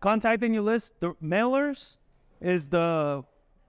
contacting 0.00 0.54
your 0.54 0.62
list, 0.62 0.94
the 1.00 1.14
mailers 1.22 1.98
is 2.40 2.68
the, 2.70 3.22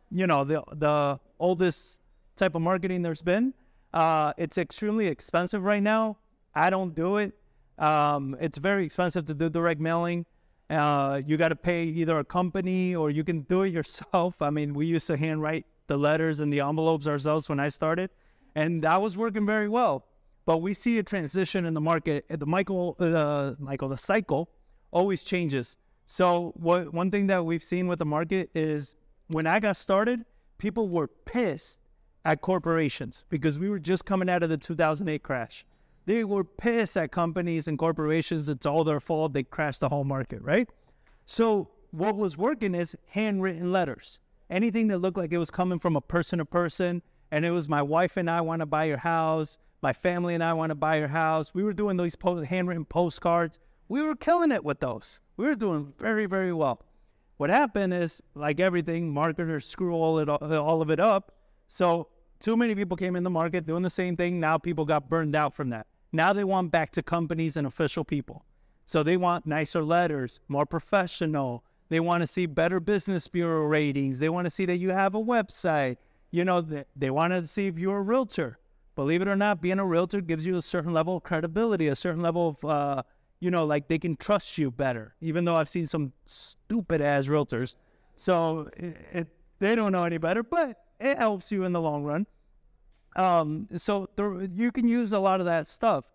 you 0.09 0.27
know, 0.27 0.43
the 0.43 0.63
the 0.73 1.19
oldest 1.39 1.99
type 2.35 2.55
of 2.55 2.61
marketing 2.61 3.01
there's 3.01 3.21
been. 3.21 3.53
Uh, 3.93 4.33
it's 4.37 4.57
extremely 4.57 5.07
expensive 5.07 5.63
right 5.63 5.83
now. 5.83 6.17
I 6.55 6.69
don't 6.69 6.95
do 6.95 7.17
it. 7.17 7.33
Um, 7.77 8.37
it's 8.39 8.57
very 8.57 8.85
expensive 8.85 9.25
to 9.25 9.33
do 9.33 9.49
direct 9.49 9.81
mailing. 9.81 10.25
Uh, 10.69 11.21
you 11.25 11.35
got 11.35 11.49
to 11.49 11.55
pay 11.55 11.83
either 11.83 12.19
a 12.19 12.23
company 12.23 12.95
or 12.95 13.09
you 13.09 13.23
can 13.23 13.41
do 13.41 13.63
it 13.63 13.73
yourself. 13.73 14.41
I 14.41 14.49
mean, 14.49 14.73
we 14.73 14.85
used 14.85 15.07
to 15.07 15.17
handwrite 15.17 15.65
the 15.87 15.97
letters 15.97 16.39
and 16.39 16.51
the 16.53 16.61
envelopes 16.61 17.07
ourselves 17.07 17.49
when 17.49 17.59
I 17.59 17.67
started, 17.67 18.09
and 18.55 18.81
that 18.83 19.01
was 19.01 19.17
working 19.17 19.45
very 19.45 19.67
well. 19.67 20.05
But 20.45 20.59
we 20.59 20.73
see 20.73 20.97
a 20.97 21.03
transition 21.03 21.65
in 21.65 21.73
the 21.73 21.81
market. 21.81 22.25
The 22.29 22.45
Michael, 22.45 22.95
uh, 22.99 23.53
Michael, 23.59 23.89
the 23.89 23.97
cycle 23.97 24.49
always 24.91 25.23
changes. 25.23 25.77
So 26.11 26.51
what 26.57 26.93
one 26.93 27.09
thing 27.09 27.27
that 27.27 27.45
we've 27.45 27.63
seen 27.63 27.87
with 27.87 27.99
the 27.99 28.05
market 28.05 28.49
is 28.53 28.97
when 29.27 29.47
I 29.47 29.61
got 29.61 29.77
started, 29.77 30.25
people 30.57 30.89
were 30.89 31.07
pissed 31.07 31.79
at 32.25 32.41
corporations 32.41 33.23
because 33.29 33.57
we 33.57 33.69
were 33.69 33.79
just 33.79 34.03
coming 34.03 34.29
out 34.29 34.43
of 34.43 34.49
the 34.49 34.57
2008 34.57 35.23
crash. 35.23 35.63
They 36.07 36.25
were 36.25 36.43
pissed 36.43 36.97
at 36.97 37.13
companies 37.13 37.69
and 37.69 37.79
corporations. 37.79 38.49
It's 38.49 38.65
all 38.65 38.83
their 38.83 38.99
fault. 38.99 39.31
They 39.31 39.43
crashed 39.43 39.79
the 39.79 39.87
whole 39.87 40.03
market, 40.03 40.41
right? 40.41 40.67
So 41.25 41.69
what 41.91 42.17
was 42.17 42.37
working 42.37 42.75
is 42.75 42.93
handwritten 43.07 43.71
letters. 43.71 44.19
Anything 44.49 44.89
that 44.89 44.97
looked 44.97 45.17
like 45.17 45.31
it 45.31 45.37
was 45.37 45.49
coming 45.49 45.79
from 45.79 45.95
a 45.95 46.01
person 46.01 46.39
to 46.39 46.45
person, 46.45 47.03
and 47.31 47.45
it 47.45 47.51
was 47.51 47.69
my 47.69 47.81
wife 47.81 48.17
and 48.17 48.29
I 48.29 48.41
want 48.41 48.59
to 48.59 48.65
buy 48.65 48.83
your 48.83 48.97
house, 48.97 49.59
my 49.81 49.93
family 49.93 50.33
and 50.33 50.43
I 50.43 50.51
want 50.55 50.71
to 50.71 50.75
buy 50.75 50.97
your 50.97 51.07
house. 51.07 51.53
We 51.53 51.63
were 51.63 51.71
doing 51.71 51.95
these 51.95 52.17
handwritten 52.49 52.83
postcards. 52.83 53.59
We 53.91 54.01
were 54.01 54.15
killing 54.15 54.53
it 54.53 54.63
with 54.63 54.79
those. 54.79 55.19
We 55.35 55.45
were 55.45 55.55
doing 55.55 55.91
very, 55.99 56.25
very 56.25 56.53
well. 56.53 56.81
What 57.35 57.49
happened 57.49 57.93
is, 57.93 58.23
like 58.35 58.61
everything, 58.61 59.13
marketers 59.13 59.65
screw 59.65 59.93
all 59.93 60.17
it 60.19 60.29
all 60.29 60.81
of 60.81 60.89
it 60.89 61.01
up. 61.01 61.33
So 61.67 62.07
too 62.39 62.55
many 62.55 62.73
people 62.73 62.95
came 62.95 63.17
in 63.17 63.23
the 63.25 63.29
market 63.29 63.67
doing 63.67 63.83
the 63.83 63.89
same 63.89 64.15
thing. 64.15 64.39
Now 64.39 64.57
people 64.57 64.85
got 64.85 65.09
burned 65.09 65.35
out 65.35 65.53
from 65.53 65.71
that. 65.71 65.87
Now 66.13 66.31
they 66.31 66.45
want 66.45 66.71
back 66.71 66.91
to 66.91 67.03
companies 67.03 67.57
and 67.57 67.67
official 67.67 68.05
people. 68.05 68.45
So 68.85 69.03
they 69.03 69.17
want 69.17 69.45
nicer 69.45 69.83
letters, 69.83 70.39
more 70.47 70.65
professional. 70.65 71.65
They 71.89 71.99
want 71.99 72.21
to 72.21 72.27
see 72.27 72.45
better 72.45 72.79
business 72.79 73.27
bureau 73.27 73.65
ratings. 73.65 74.19
They 74.19 74.29
want 74.29 74.45
to 74.45 74.51
see 74.51 74.63
that 74.67 74.77
you 74.77 74.91
have 74.91 75.15
a 75.15 75.21
website. 75.21 75.97
You 76.31 76.45
know, 76.45 76.61
they, 76.61 76.85
they 76.95 77.09
want 77.09 77.33
to 77.33 77.45
see 77.45 77.67
if 77.67 77.77
you're 77.77 77.97
a 77.97 78.01
realtor. 78.01 78.57
Believe 78.95 79.21
it 79.21 79.27
or 79.27 79.35
not, 79.35 79.61
being 79.61 79.79
a 79.79 79.85
realtor 79.85 80.21
gives 80.21 80.45
you 80.45 80.57
a 80.57 80.61
certain 80.61 80.93
level 80.93 81.17
of 81.17 81.23
credibility, 81.23 81.89
a 81.89 81.95
certain 81.97 82.21
level 82.21 82.47
of, 82.47 82.63
uh, 82.63 83.03
you 83.41 83.51
know, 83.51 83.65
like 83.65 83.89
they 83.89 83.99
can 83.99 84.15
trust 84.15 84.57
you 84.57 84.71
better. 84.71 85.15
Even 85.19 85.43
though 85.43 85.55
I've 85.55 85.67
seen 85.67 85.87
some 85.87 86.13
stupid 86.27 87.01
ass 87.01 87.27
realtors, 87.27 87.75
so 88.15 88.69
it, 88.77 88.97
it, 89.11 89.27
they 89.59 89.75
don't 89.75 89.91
know 89.91 90.05
any 90.05 90.19
better, 90.19 90.43
but 90.43 90.77
it 90.99 91.17
helps 91.17 91.51
you 91.51 91.63
in 91.63 91.73
the 91.73 91.81
long 91.81 92.03
run. 92.03 92.27
Um, 93.15 93.67
so 93.75 94.07
there, 94.15 94.43
you 94.43 94.71
can 94.71 94.87
use 94.87 95.11
a 95.11 95.19
lot 95.19 95.39
of 95.41 95.47
that 95.47 95.67
stuff. 95.67 96.05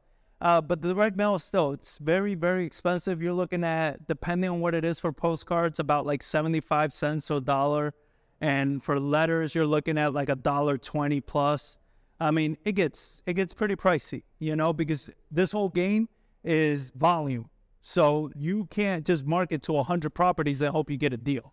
Uh, 0.40 0.60
but 0.60 0.82
the 0.82 0.94
direct 0.94 1.16
mail 1.16 1.38
still, 1.38 1.72
it's 1.72 1.98
very, 1.98 2.34
very 2.34 2.64
expensive. 2.64 3.20
You're 3.20 3.32
looking 3.32 3.64
at, 3.64 4.06
depending 4.06 4.50
on 4.50 4.60
what 4.60 4.74
it 4.74 4.84
is 4.84 5.00
for 5.00 5.12
postcards, 5.12 5.78
about 5.78 6.06
like 6.06 6.22
75 6.22 6.92
cents 6.92 7.26
to 7.26 7.36
a 7.36 7.40
dollar. 7.40 7.94
And 8.40 8.82
for 8.84 9.00
letters, 9.00 9.54
you're 9.54 9.66
looking 9.66 9.98
at 9.98 10.12
like 10.12 10.28
a 10.28 10.36
dollar 10.36 10.76
20 10.76 11.20
plus. 11.22 11.78
I 12.20 12.30
mean, 12.30 12.56
it 12.64 12.72
gets, 12.72 13.22
it 13.26 13.34
gets 13.34 13.52
pretty 13.52 13.76
pricey, 13.76 14.22
you 14.38 14.54
know, 14.56 14.72
because 14.72 15.10
this 15.30 15.52
whole 15.52 15.70
game 15.70 16.08
is 16.46 16.90
volume. 16.90 17.50
So 17.82 18.30
you 18.34 18.66
can't 18.66 19.04
just 19.04 19.24
market 19.24 19.62
to 19.62 19.72
100 19.72 20.10
properties 20.10 20.60
and 20.60 20.70
hope 20.72 20.90
you 20.90 20.96
get 20.96 21.12
a 21.12 21.16
deal. 21.16 21.52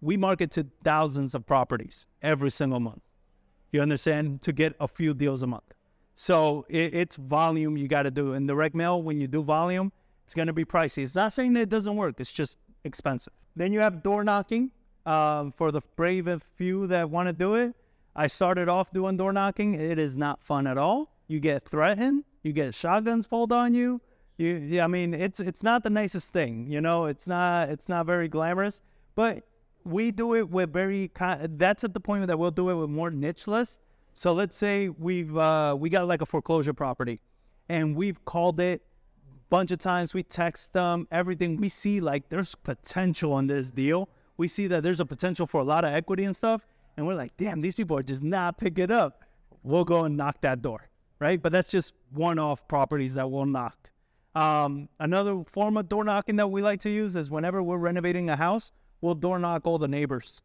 We 0.00 0.16
market 0.16 0.50
to 0.52 0.66
thousands 0.82 1.34
of 1.34 1.46
properties 1.46 2.06
every 2.22 2.50
single 2.50 2.80
month. 2.80 3.02
You 3.70 3.80
understand? 3.82 4.42
To 4.42 4.52
get 4.52 4.74
a 4.80 4.88
few 4.88 5.14
deals 5.14 5.42
a 5.42 5.46
month. 5.46 5.74
So 6.14 6.66
it, 6.68 6.94
it's 6.94 7.16
volume 7.16 7.76
you 7.76 7.88
got 7.88 8.02
to 8.02 8.10
do. 8.10 8.32
In 8.32 8.46
direct 8.46 8.74
mail, 8.74 9.02
when 9.02 9.20
you 9.20 9.26
do 9.26 9.42
volume, 9.42 9.92
it's 10.24 10.34
going 10.34 10.48
to 10.48 10.52
be 10.52 10.64
pricey. 10.64 11.02
It's 11.02 11.14
not 11.14 11.32
saying 11.32 11.54
that 11.54 11.62
it 11.62 11.68
doesn't 11.68 11.96
work. 11.96 12.16
It's 12.18 12.32
just 12.32 12.58
expensive. 12.84 13.32
Then 13.56 13.72
you 13.72 13.80
have 13.80 14.02
door 14.02 14.24
knocking. 14.24 14.70
Um, 15.06 15.50
for 15.52 15.72
the 15.72 15.80
brave 15.96 16.28
few 16.56 16.86
that 16.88 17.08
want 17.08 17.28
to 17.28 17.32
do 17.32 17.54
it, 17.54 17.74
I 18.14 18.26
started 18.26 18.68
off 18.68 18.92
doing 18.92 19.16
door 19.16 19.32
knocking. 19.32 19.74
It 19.74 19.98
is 19.98 20.14
not 20.14 20.42
fun 20.42 20.66
at 20.66 20.76
all. 20.76 21.10
You 21.26 21.40
get 21.40 21.66
threatened. 21.66 22.24
You 22.42 22.52
get 22.52 22.74
shotguns 22.74 23.26
pulled 23.26 23.50
on 23.50 23.72
you. 23.72 24.00
You, 24.40 24.54
yeah, 24.56 24.84
I 24.84 24.86
mean, 24.86 25.12
it's 25.12 25.38
it's 25.38 25.62
not 25.62 25.82
the 25.82 25.90
nicest 25.90 26.32
thing. 26.32 26.66
You 26.66 26.80
know, 26.80 27.04
it's 27.04 27.26
not 27.26 27.68
it's 27.68 27.90
not 27.90 28.06
very 28.06 28.26
glamorous. 28.26 28.80
But 29.14 29.44
we 29.84 30.10
do 30.10 30.34
it 30.34 30.48
with 30.48 30.72
very 30.72 31.10
that's 31.14 31.84
at 31.84 31.92
the 31.92 32.00
point 32.00 32.26
that 32.26 32.38
we'll 32.38 32.50
do 32.50 32.70
it 32.70 32.74
with 32.74 32.88
more 32.88 33.10
niche 33.10 33.46
lists. 33.46 33.80
So 34.14 34.32
let's 34.32 34.56
say 34.56 34.88
we've 34.88 35.36
uh, 35.36 35.76
we 35.78 35.90
got 35.90 36.08
like 36.08 36.22
a 36.22 36.26
foreclosure 36.26 36.72
property, 36.72 37.20
and 37.68 37.94
we've 37.94 38.24
called 38.24 38.60
it 38.60 38.80
a 39.28 39.50
bunch 39.50 39.72
of 39.72 39.78
times. 39.78 40.14
We 40.14 40.22
text 40.22 40.72
them 40.72 41.06
everything. 41.12 41.58
We 41.58 41.68
see 41.68 42.00
like 42.00 42.30
there's 42.30 42.54
potential 42.54 43.38
in 43.40 43.46
this 43.46 43.70
deal. 43.70 44.08
We 44.38 44.48
see 44.48 44.66
that 44.68 44.82
there's 44.82 45.00
a 45.00 45.04
potential 45.04 45.46
for 45.46 45.60
a 45.60 45.64
lot 45.64 45.84
of 45.84 45.92
equity 45.92 46.24
and 46.24 46.34
stuff, 46.34 46.66
and 46.96 47.06
we're 47.06 47.14
like, 47.14 47.36
damn, 47.36 47.60
these 47.60 47.74
people 47.74 47.98
are 47.98 48.02
just 48.02 48.22
not 48.22 48.56
picking 48.56 48.84
it 48.84 48.90
up. 48.90 49.22
We'll 49.62 49.84
go 49.84 50.04
and 50.04 50.16
knock 50.16 50.40
that 50.40 50.62
door, 50.62 50.88
right? 51.18 51.42
But 51.42 51.52
that's 51.52 51.68
just 51.68 51.92
one-off 52.10 52.66
properties 52.68 53.12
that 53.14 53.30
we'll 53.30 53.44
knock. 53.44 53.90
Um, 54.34 54.88
another 54.98 55.42
form 55.44 55.76
of 55.76 55.88
door 55.88 56.04
knocking 56.04 56.36
that 56.36 56.48
we 56.48 56.62
like 56.62 56.80
to 56.80 56.90
use 56.90 57.16
is 57.16 57.30
whenever 57.30 57.62
we're 57.62 57.78
renovating 57.78 58.30
a 58.30 58.36
house, 58.36 58.70
we'll 59.00 59.14
door 59.14 59.38
knock 59.38 59.66
all 59.66 59.78
the 59.78 59.88
neighbors. 59.88 60.42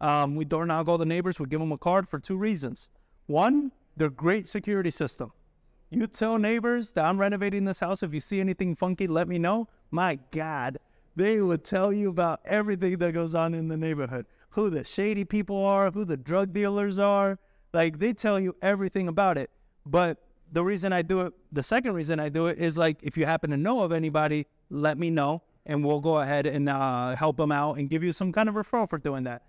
Um, 0.00 0.36
we 0.36 0.44
door 0.44 0.64
knock 0.64 0.88
all 0.88 0.98
the 0.98 1.04
neighbors. 1.04 1.38
We 1.38 1.46
give 1.46 1.60
them 1.60 1.72
a 1.72 1.78
card 1.78 2.08
for 2.08 2.18
two 2.18 2.36
reasons. 2.36 2.90
One, 3.26 3.72
they're 3.96 4.10
great 4.10 4.46
security 4.46 4.90
system. 4.90 5.32
You 5.90 6.06
tell 6.06 6.38
neighbors 6.38 6.92
that 6.92 7.04
I'm 7.04 7.18
renovating 7.18 7.64
this 7.64 7.80
house. 7.80 8.02
If 8.02 8.14
you 8.14 8.20
see 8.20 8.40
anything 8.40 8.76
funky, 8.76 9.06
let 9.06 9.26
me 9.26 9.38
know. 9.38 9.68
My 9.90 10.18
God, 10.30 10.78
they 11.16 11.40
will 11.40 11.58
tell 11.58 11.92
you 11.92 12.10
about 12.10 12.40
everything 12.44 12.98
that 12.98 13.12
goes 13.12 13.34
on 13.34 13.54
in 13.54 13.68
the 13.68 13.76
neighborhood. 13.76 14.26
Who 14.50 14.70
the 14.70 14.84
shady 14.84 15.24
people 15.24 15.64
are, 15.64 15.90
who 15.90 16.04
the 16.04 16.16
drug 16.16 16.52
dealers 16.52 16.98
are. 16.98 17.38
Like 17.72 17.98
they 17.98 18.12
tell 18.12 18.38
you 18.38 18.54
everything 18.62 19.08
about 19.08 19.38
it. 19.38 19.50
But 19.84 20.18
the 20.52 20.64
reason 20.64 20.92
I 20.92 21.02
do 21.02 21.20
it, 21.22 21.32
the 21.52 21.62
second 21.62 21.94
reason 21.94 22.20
I 22.20 22.28
do 22.28 22.46
it 22.46 22.58
is 22.58 22.78
like 22.78 22.98
if 23.02 23.16
you 23.16 23.26
happen 23.26 23.50
to 23.50 23.56
know 23.56 23.80
of 23.80 23.92
anybody, 23.92 24.46
let 24.70 24.98
me 24.98 25.10
know 25.10 25.42
and 25.66 25.84
we'll 25.84 26.00
go 26.00 26.18
ahead 26.18 26.46
and 26.46 26.68
uh, 26.68 27.14
help 27.14 27.36
them 27.36 27.52
out 27.52 27.78
and 27.78 27.90
give 27.90 28.02
you 28.02 28.12
some 28.12 28.32
kind 28.32 28.48
of 28.48 28.54
referral 28.54 28.88
for 28.88 28.98
doing 28.98 29.24
that. 29.24 29.42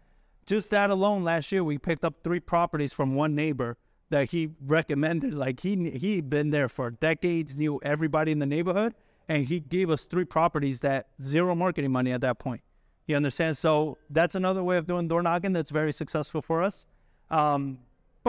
Just 0.45 0.71
that 0.71 0.89
alone, 0.89 1.23
last 1.23 1.51
year 1.51 1.63
we 1.63 1.77
picked 1.77 2.03
up 2.03 2.15
three 2.23 2.39
properties 2.39 2.91
from 2.91 3.15
one 3.15 3.35
neighbor 3.35 3.77
that 4.09 4.29
he 4.31 4.49
recommended. 4.65 5.33
Like 5.33 5.61
he 5.61 5.91
he'd 5.91 6.29
been 6.29 6.49
there 6.49 6.67
for 6.67 6.91
decades, 6.91 7.55
knew 7.55 7.79
everybody 7.83 8.31
in 8.31 8.39
the 8.39 8.45
neighborhood, 8.45 8.95
and 9.27 9.45
he 9.45 9.59
gave 9.59 9.89
us 9.89 10.05
three 10.05 10.25
properties 10.25 10.81
that 10.81 11.07
zero 11.21 11.55
marketing 11.55 11.91
money 11.91 12.11
at 12.11 12.21
that 12.21 12.39
point. 12.39 12.61
You 13.07 13.15
understand? 13.15 13.57
So 13.57 13.97
that's 14.09 14.35
another 14.35 14.63
way 14.63 14.77
of 14.77 14.87
doing 14.87 15.07
door 15.07 15.23
knocking 15.23 15.53
that's 15.53 15.71
very 15.71 15.93
successful 15.93 16.41
for 16.41 16.61
us. 16.61 16.85
Um, 17.31 17.79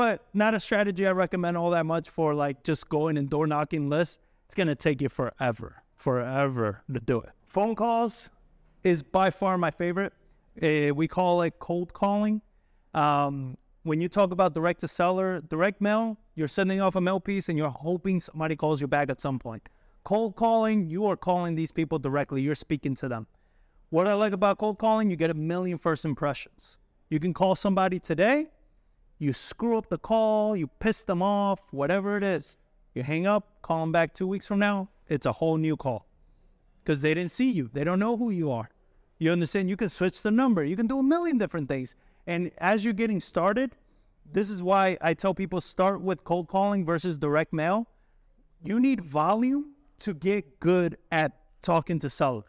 but 0.00 0.25
not 0.33 0.55
a 0.55 0.61
strategy 0.61 1.06
I 1.06 1.11
recommend 1.11 1.59
all 1.59 1.69
that 1.72 1.84
much 1.84 2.09
for 2.09 2.33
like 2.33 2.65
just 2.65 2.88
going 2.88 3.19
and 3.19 3.28
door 3.28 3.47
knocking 3.47 3.91
lists. 3.91 4.19
It's 4.47 4.55
gonna 4.55 4.75
take 4.75 5.03
you 5.03 5.11
forever, 5.11 5.83
forever 5.94 6.83
to 6.91 7.00
do 7.00 7.21
it. 7.21 7.28
Phone 7.43 7.75
calls 7.75 8.31
is 8.83 9.03
by 9.03 9.28
far 9.28 9.59
my 9.59 9.71
favorite. 9.71 10.15
Uh, 10.62 10.94
we 10.94 11.06
call 11.06 11.43
it 11.43 11.59
cold 11.59 11.93
calling. 11.93 12.41
Um, 12.94 13.59
when 13.83 14.00
you 14.00 14.09
talk 14.09 14.33
about 14.33 14.55
direct 14.55 14.81
to 14.81 14.88
seller, 14.88 15.43
direct 15.50 15.83
mail, 15.83 16.17
you're 16.34 16.49
sending 16.49 16.81
off 16.81 16.97
a 16.97 17.00
mail 17.03 17.21
piece 17.21 17.50
and 17.50 17.59
you're 17.59 17.69
hoping 17.69 18.21
somebody 18.21 18.56
calls 18.56 18.81
you 18.81 18.87
back 18.87 19.11
at 19.11 19.21
some 19.21 19.38
point. 19.38 19.69
Cold 20.05 20.34
calling, 20.34 20.88
you 20.88 21.05
are 21.09 21.17
calling 21.17 21.56
these 21.56 21.72
people 21.72 21.99
directly, 21.99 22.41
you're 22.41 22.55
speaking 22.55 22.94
to 22.94 23.06
them. 23.06 23.27
What 23.91 24.06
I 24.06 24.15
like 24.15 24.32
about 24.32 24.56
cold 24.56 24.78
calling, 24.78 25.11
you 25.11 25.17
get 25.17 25.29
a 25.29 25.35
million 25.35 25.76
first 25.76 26.06
impressions. 26.06 26.79
You 27.11 27.20
can 27.20 27.35
call 27.35 27.55
somebody 27.55 27.99
today, 27.99 28.46
you 29.20 29.34
screw 29.34 29.76
up 29.76 29.88
the 29.90 29.99
call, 29.99 30.56
you 30.56 30.67
piss 30.67 31.05
them 31.05 31.22
off, 31.22 31.61
whatever 31.70 32.17
it 32.17 32.25
is. 32.25 32.56
You 32.94 33.02
hang 33.02 33.26
up, 33.26 33.62
call 33.62 33.82
them 33.82 33.93
back 33.93 34.14
two 34.14 34.26
weeks 34.26 34.46
from 34.46 34.58
now, 34.58 34.88
it's 35.08 35.26
a 35.26 35.32
whole 35.32 35.58
new 35.58 35.76
call 35.76 36.06
because 36.82 37.02
they 37.02 37.12
didn't 37.12 37.31
see 37.31 37.50
you. 37.50 37.70
They 37.72 37.84
don't 37.84 37.99
know 37.99 38.17
who 38.17 38.31
you 38.31 38.50
are. 38.50 38.70
You 39.19 39.31
understand? 39.31 39.69
You 39.69 39.76
can 39.76 39.90
switch 39.90 40.22
the 40.22 40.31
number. 40.31 40.64
You 40.64 40.75
can 40.75 40.87
do 40.87 40.99
a 40.99 41.02
million 41.02 41.37
different 41.37 41.69
things. 41.69 41.94
And 42.26 42.50
as 42.58 42.82
you're 42.82 42.94
getting 42.94 43.20
started, 43.20 43.76
this 44.32 44.49
is 44.49 44.62
why 44.62 44.96
I 45.02 45.12
tell 45.12 45.34
people 45.34 45.61
start 45.61 46.00
with 46.00 46.25
cold 46.25 46.49
calling 46.49 46.87
versus 46.87 47.19
direct 47.19 47.52
mail. 47.52 47.87
You 48.62 48.81
need 48.81 49.02
volume 49.02 49.75
to 50.00 50.14
get 50.14 50.61
good 50.61 50.96
at 51.12 51.32
talking 51.61 51.99
to 51.99 52.08
sellers 52.08 52.44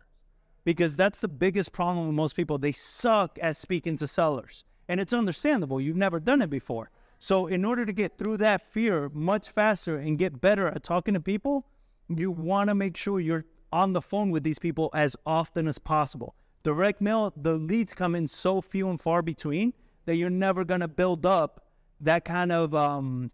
because 0.63 0.95
that's 0.95 1.19
the 1.19 1.27
biggest 1.27 1.73
problem 1.73 2.07
with 2.07 2.15
most 2.15 2.35
people. 2.35 2.57
They 2.57 2.71
suck 2.71 3.38
at 3.41 3.57
speaking 3.57 3.97
to 3.97 4.07
sellers. 4.07 4.63
And 4.91 4.99
it's 4.99 5.13
understandable. 5.13 5.79
You've 5.79 5.95
never 5.95 6.19
done 6.19 6.41
it 6.41 6.49
before. 6.49 6.89
So, 7.17 7.47
in 7.47 7.63
order 7.63 7.85
to 7.85 7.93
get 7.93 8.17
through 8.17 8.35
that 8.38 8.59
fear 8.73 9.09
much 9.13 9.47
faster 9.47 9.95
and 9.95 10.19
get 10.19 10.41
better 10.41 10.67
at 10.67 10.83
talking 10.83 11.13
to 11.13 11.21
people, 11.21 11.65
you 12.09 12.29
want 12.29 12.67
to 12.67 12.75
make 12.75 12.97
sure 12.97 13.21
you're 13.21 13.45
on 13.71 13.93
the 13.93 14.01
phone 14.01 14.31
with 14.31 14.43
these 14.43 14.59
people 14.59 14.89
as 14.93 15.15
often 15.25 15.65
as 15.69 15.77
possible. 15.77 16.35
Direct 16.63 16.99
mail, 16.99 17.31
the 17.38 17.53
leads 17.53 17.93
come 17.93 18.15
in 18.15 18.27
so 18.27 18.59
few 18.59 18.89
and 18.89 18.99
far 18.99 19.21
between 19.21 19.71
that 20.07 20.17
you're 20.17 20.29
never 20.29 20.65
gonna 20.65 20.89
build 20.89 21.25
up 21.25 21.69
that 22.01 22.25
kind 22.25 22.51
of 22.51 22.75
um, 22.75 23.31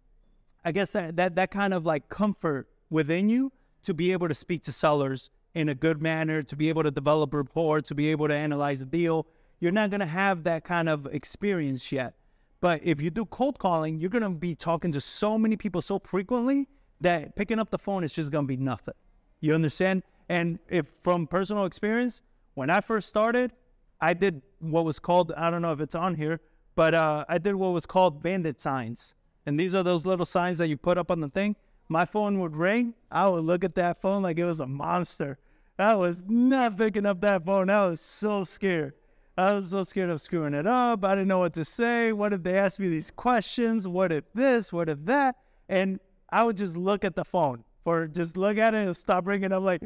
I 0.64 0.70
guess 0.70 0.92
that, 0.92 1.16
that 1.16 1.34
that 1.34 1.50
kind 1.50 1.74
of 1.74 1.84
like 1.84 2.08
comfort 2.08 2.68
within 2.88 3.28
you 3.28 3.50
to 3.82 3.92
be 3.92 4.12
able 4.12 4.28
to 4.28 4.34
speak 4.34 4.62
to 4.62 4.70
sellers 4.70 5.30
in 5.54 5.68
a 5.68 5.74
good 5.74 6.00
manner, 6.00 6.40
to 6.40 6.54
be 6.54 6.68
able 6.68 6.84
to 6.84 6.92
develop 6.92 7.34
rapport, 7.34 7.80
to 7.80 7.96
be 7.96 8.12
able 8.12 8.28
to 8.28 8.34
analyze 8.34 8.80
a 8.80 8.86
deal. 8.86 9.26
You're 9.60 9.72
not 9.72 9.90
gonna 9.90 10.06
have 10.06 10.44
that 10.44 10.64
kind 10.64 10.88
of 10.88 11.06
experience 11.06 11.90
yet. 11.90 12.14
But 12.60 12.80
if 12.84 13.00
you 13.00 13.10
do 13.10 13.24
cold 13.24 13.58
calling, 13.58 13.98
you're 13.98 14.10
gonna 14.10 14.30
be 14.30 14.54
talking 14.54 14.92
to 14.92 15.00
so 15.00 15.38
many 15.38 15.56
people 15.56 15.82
so 15.82 15.98
frequently 15.98 16.68
that 17.00 17.36
picking 17.36 17.58
up 17.58 17.70
the 17.70 17.78
phone 17.78 18.04
is 18.04 18.12
just 18.12 18.30
gonna 18.30 18.46
be 18.46 18.56
nothing. 18.56 18.94
You 19.40 19.54
understand? 19.54 20.02
And 20.28 20.58
if 20.68 20.86
from 21.00 21.26
personal 21.26 21.64
experience, 21.64 22.22
when 22.54 22.70
I 22.70 22.80
first 22.80 23.08
started, 23.08 23.52
I 24.00 24.14
did 24.14 24.42
what 24.60 24.84
was 24.84 24.98
called 24.98 25.32
I 25.36 25.50
don't 25.50 25.62
know 25.62 25.72
if 25.72 25.80
it's 25.80 25.94
on 25.94 26.14
here, 26.14 26.40
but 26.74 26.94
uh, 26.94 27.24
I 27.28 27.38
did 27.38 27.54
what 27.54 27.70
was 27.70 27.86
called 27.86 28.22
bandit 28.22 28.60
signs. 28.60 29.14
And 29.46 29.58
these 29.58 29.74
are 29.74 29.82
those 29.82 30.04
little 30.04 30.26
signs 30.26 30.58
that 30.58 30.68
you 30.68 30.76
put 30.76 30.98
up 30.98 31.10
on 31.10 31.20
the 31.20 31.28
thing. 31.28 31.56
My 31.88 32.04
phone 32.04 32.38
would 32.40 32.54
ring. 32.54 32.94
I 33.10 33.28
would 33.28 33.44
look 33.44 33.64
at 33.64 33.74
that 33.76 34.00
phone 34.00 34.22
like 34.22 34.38
it 34.38 34.44
was 34.44 34.60
a 34.60 34.66
monster. 34.66 35.38
I 35.78 35.94
was 35.94 36.22
not 36.28 36.76
picking 36.76 37.06
up 37.06 37.20
that 37.22 37.46
phone. 37.46 37.70
I 37.70 37.86
was 37.86 38.00
so 38.00 38.44
scared. 38.44 38.94
I 39.38 39.52
was 39.52 39.70
so 39.70 39.84
scared 39.84 40.10
of 40.10 40.20
screwing 40.20 40.52
it 40.52 40.66
up. 40.66 41.04
I 41.04 41.14
didn't 41.14 41.28
know 41.28 41.38
what 41.38 41.54
to 41.54 41.64
say. 41.64 42.12
What 42.12 42.32
if 42.32 42.42
they 42.42 42.58
asked 42.58 42.80
me 42.80 42.88
these 42.88 43.12
questions? 43.12 43.86
What 43.86 44.10
if 44.10 44.24
this? 44.34 44.72
What 44.72 44.88
if 44.88 44.98
that? 45.04 45.36
And 45.68 46.00
I 46.30 46.42
would 46.42 46.56
just 46.56 46.76
look 46.76 47.04
at 47.04 47.14
the 47.14 47.24
phone 47.24 47.62
for 47.84 48.08
just 48.08 48.36
look 48.36 48.58
at 48.58 48.74
it 48.74 48.84
and 48.84 48.96
stop 48.96 49.28
ringing. 49.28 49.52
I'm 49.52 49.64
like, 49.64 49.82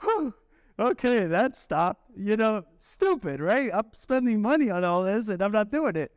Whew, 0.00 0.34
okay, 0.76 1.26
that 1.26 1.54
stopped. 1.54 2.10
You 2.16 2.36
know, 2.36 2.64
stupid, 2.80 3.40
right? 3.40 3.70
I'm 3.72 3.86
spending 3.94 4.42
money 4.42 4.70
on 4.70 4.82
all 4.82 5.04
this 5.04 5.28
and 5.28 5.40
I'm 5.40 5.52
not 5.52 5.70
doing 5.70 5.94
it. 5.94 6.10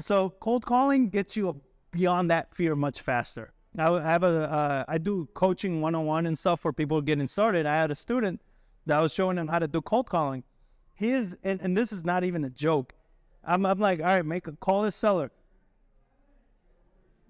So 0.00 0.28
cold 0.28 0.66
calling 0.66 1.08
gets 1.08 1.38
you 1.38 1.58
beyond 1.90 2.30
that 2.30 2.54
fear 2.54 2.76
much 2.76 3.00
faster. 3.00 3.54
I 3.78 3.98
have 3.98 4.24
a 4.24 4.26
uh, 4.26 4.84
I 4.86 4.98
do 4.98 5.26
coaching 5.32 5.80
one 5.80 5.94
on 5.94 6.04
one 6.04 6.26
and 6.26 6.38
stuff 6.38 6.60
for 6.60 6.70
people 6.70 7.00
getting 7.00 7.26
started. 7.26 7.64
I 7.64 7.76
had 7.76 7.90
a 7.90 7.94
student 7.94 8.42
that 8.84 9.00
was 9.00 9.14
showing 9.14 9.36
them 9.36 9.48
how 9.48 9.58
to 9.58 9.66
do 9.66 9.80
cold 9.80 10.10
calling 10.10 10.44
his 11.00 11.34
and, 11.42 11.62
and 11.62 11.74
this 11.74 11.92
is 11.92 12.04
not 12.04 12.24
even 12.24 12.44
a 12.44 12.50
joke. 12.50 12.92
I'm, 13.42 13.64
I'm 13.64 13.80
like, 13.80 14.00
all 14.00 14.06
right, 14.06 14.24
make 14.24 14.46
a 14.46 14.52
call 14.52 14.82
this 14.82 14.94
seller. 14.94 15.32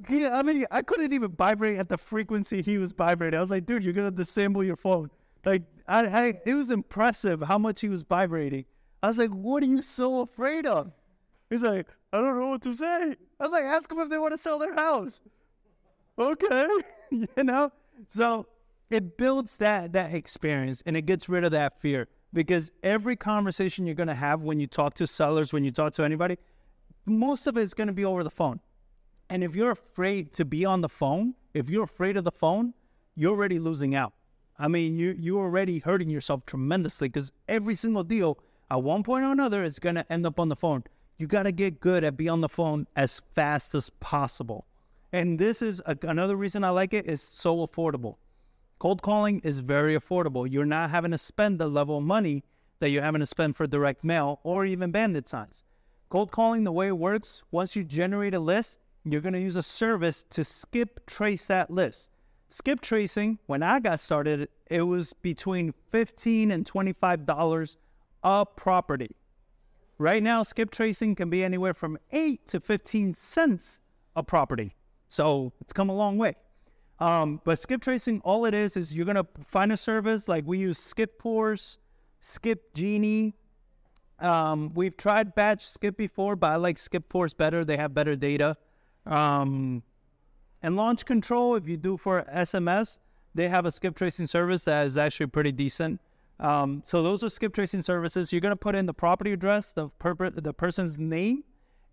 Yeah, 0.09 0.37
I 0.37 0.43
mean, 0.43 0.67
I 0.73 0.83
couldn't 0.83 1.13
even 1.13 1.31
vibrate 1.31 1.79
at 1.79 1.89
the 1.89 1.97
frequency 1.97 2.63
he 2.63 2.79
was 2.79 2.91
vibrating. 2.91 3.39
I 3.39 3.41
was 3.41 3.51
like, 3.51 3.67
dude, 3.67 3.85
you're 3.85 3.93
gonna 3.93 4.11
disassemble 4.11 4.67
your 4.67 4.77
phone. 4.77 5.09
Like, 5.45 5.63
I, 5.87 6.07
I, 6.07 6.41
it 6.45 6.55
was 6.55 6.71
impressive 6.71 7.43
how 7.43 7.59
much 7.59 7.81
he 7.81 7.89
was 7.89 8.03
vibrating. 8.03 8.65
I 9.05 9.09
was 9.09 9.19
like, 9.19 9.31
what 9.31 9.63
are 9.63 9.67
you 9.67 9.83
so 9.83 10.21
afraid 10.21 10.67
of? 10.67 10.91
He's 11.49 11.63
like, 11.63 11.87
I 12.13 12.21
don't 12.21 12.41
know 12.41 12.49
what 12.49 12.63
to 12.63 12.73
say. 12.73 13.15
I 13.39 13.45
was 13.45 13.53
like, 13.53 13.63
ask 13.63 13.89
them 13.89 14.01
if 14.01 14.09
they 14.09 14.19
want 14.19 14.33
to 14.33 14.39
sell 14.39 14.59
their 14.59 14.75
house. 14.75 15.21
Okay, 16.19 16.67
you 17.11 17.29
know. 17.45 17.71
So 18.09 18.47
it 18.91 19.17
builds 19.17 19.59
that 19.59 19.93
that 19.93 20.13
experience 20.13 20.83
and 20.87 20.97
it 20.97 21.03
gets 21.03 21.29
rid 21.29 21.45
of 21.45 21.53
that 21.53 21.81
fear 21.81 22.09
because 22.33 22.71
every 22.83 23.17
conversation 23.17 23.87
you're 23.87 23.95
going 23.95 24.09
to 24.09 24.15
have 24.15 24.43
when 24.43 24.61
you 24.61 24.67
talk 24.67 24.95
to 24.95 25.07
sellers, 25.07 25.53
when 25.53 25.65
you 25.65 25.71
talk 25.71 25.93
to 25.95 26.05
anybody, 26.05 26.39
most 27.07 27.47
of 27.47 27.57
it 27.57 27.63
is 27.63 27.75
going 27.75 27.89
to 27.89 27.93
be 27.93 28.05
over 28.05 28.23
the 28.23 28.31
phone. 28.31 28.61
And 29.29 29.45
if 29.45 29.55
you're 29.55 29.73
afraid 29.73 30.33
to 30.35 30.45
be 30.45 30.65
on 30.65 30.81
the 30.81 30.89
phone, 30.89 31.35
if 31.55 31.71
you're 31.71 31.85
afraid 31.85 32.17
of 32.17 32.25
the 32.25 32.33
phone, 32.33 32.75
you're 33.15 33.33
already 33.33 33.59
losing 33.59 33.95
out. 33.95 34.13
I 34.59 34.69
mean, 34.69 34.97
you 34.97 35.17
you're 35.19 35.43
already 35.43 35.79
hurting 35.79 36.11
yourself 36.11 36.45
tremendously 36.47 37.09
because 37.09 37.33
every 37.49 37.75
single 37.75 38.05
deal 38.05 38.39
at 38.71 38.83
one 38.83 39.03
point 39.03 39.25
or 39.25 39.33
another 39.33 39.65
is 39.65 39.79
going 39.79 39.95
to 39.95 40.13
end 40.13 40.27
up 40.27 40.39
on 40.39 40.49
the 40.49 40.57
phone. 40.57 40.85
You 41.17 41.27
got 41.27 41.45
to 41.45 41.53
get 41.53 41.81
good 41.81 42.05
at 42.05 42.17
be 42.17 42.29
on 42.29 42.41
the 42.41 42.49
phone 42.49 42.87
as 42.97 43.23
fast 43.35 43.75
as 43.75 43.91
possible. 44.01 44.67
And 45.13 45.39
this 45.39 45.63
is 45.63 45.83
a, 45.87 45.97
another 46.03 46.37
reason 46.37 46.63
I 46.63 46.71
like 46.71 46.95
it 46.95 47.07
is 47.07 47.21
so 47.21 47.67
affordable. 47.67 48.17
Cold 48.81 49.03
calling 49.03 49.41
is 49.41 49.59
very 49.59 49.95
affordable. 49.95 50.51
You're 50.51 50.65
not 50.65 50.89
having 50.89 51.11
to 51.11 51.19
spend 51.19 51.61
the 51.61 51.69
level 51.69 51.99
of 51.99 52.05
money 52.05 52.43
that 52.79 52.89
you're 52.89 53.03
having 53.03 53.21
to 53.21 53.27
spend 53.27 53.55
for 53.55 53.67
direct 53.67 54.03
mail 54.03 54.41
or 54.43 54.65
even 54.65 54.91
bandit 54.91 55.29
signs. 55.29 55.65
Cold 56.09 56.33
calling, 56.33 56.65
the 56.65 56.73
way 56.73 56.89
it 56.89 56.97
works, 56.97 57.43
once 57.51 57.77
you 57.77 57.85
generate 57.85 58.33
a 58.33 58.41
list, 58.41 58.81
you're 59.05 59.21
going 59.21 59.35
to 59.35 59.41
use 59.41 59.57
a 59.57 59.63
service 59.63 60.23
to 60.31 60.45
skip 60.45 61.05
trace 61.05 61.47
that 61.49 61.71
list. 61.71 62.09
Skip 62.49 62.81
tracing, 62.81 63.39
when 63.45 63.63
I 63.63 63.81
got 63.81 64.01
started, 64.01 64.49
it 64.71 64.81
was 64.81 65.13
between 65.13 65.75
15 65.91 66.51
and 66.51 66.65
$25 66.65 67.77
a 68.23 68.47
property. 68.47 69.15
Right 69.99 70.23
now, 70.23 70.43
skip 70.43 70.71
tracing 70.71 71.17
can 71.17 71.29
be 71.29 71.45
anywhere 71.45 71.75
from 71.75 71.99
8 72.13 72.47
to 72.47 72.61
15 72.61 73.13
cents 73.13 73.81
a 74.17 74.23
property. 74.23 74.75
So 75.09 75.53
it's 75.61 75.75
come 75.75 75.91
a 75.91 75.95
long 75.95 76.17
way. 76.17 76.35
Um, 77.01 77.41
but 77.45 77.59
skip 77.59 77.81
tracing, 77.81 78.21
all 78.25 78.45
it 78.45 78.53
is 78.53 78.77
is 78.77 78.95
you're 78.95 79.07
gonna 79.07 79.27
find 79.47 79.73
a 79.73 79.77
service 79.77 80.29
like 80.29 80.45
we 80.47 80.59
use 80.59 80.79
Skip 80.79 81.21
Force, 81.21 81.79
Skip 82.21 82.75
Genie. 82.75 83.35
Um, 84.19 84.73
we've 84.75 84.97
tried 84.97 85.35
Batch 85.35 85.67
Skip 85.67 85.97
before, 85.97 86.37
but 86.37 86.49
I 86.53 86.57
like 86.57 86.77
Skip 86.77 87.11
Force 87.11 87.33
better. 87.33 87.65
They 87.65 87.79
have 87.79 87.95
better 87.95 88.17
data. 88.17 88.59
Um, 89.07 89.83
and 90.63 90.77
Launch 90.77 91.07
Control, 91.07 91.55
if 91.55 91.67
you 91.67 91.79
do 91.79 91.97
for 91.97 92.23
SMS, 92.31 92.99
they 93.35 93.49
have 93.49 93.65
a 93.65 93.73
skip 93.73 93.97
tracing 93.97 94.27
service 94.27 94.65
that 94.65 94.87
is 94.87 94.99
actually 94.99 95.27
pretty 95.27 95.53
decent. 95.53 96.01
Um, 96.39 96.83
so 96.85 97.03
those 97.03 97.23
are 97.23 97.29
skip 97.29 97.55
tracing 97.55 97.83
services. 97.83 98.33
You're 98.33 98.41
gonna 98.41 98.57
put 98.57 98.75
in 98.75 98.87
the 98.87 98.95
property 98.95 99.33
address, 99.33 99.73
the 99.73 99.89
per- 99.89 100.31
the 100.31 100.53
person's 100.53 100.99
name, 100.99 101.45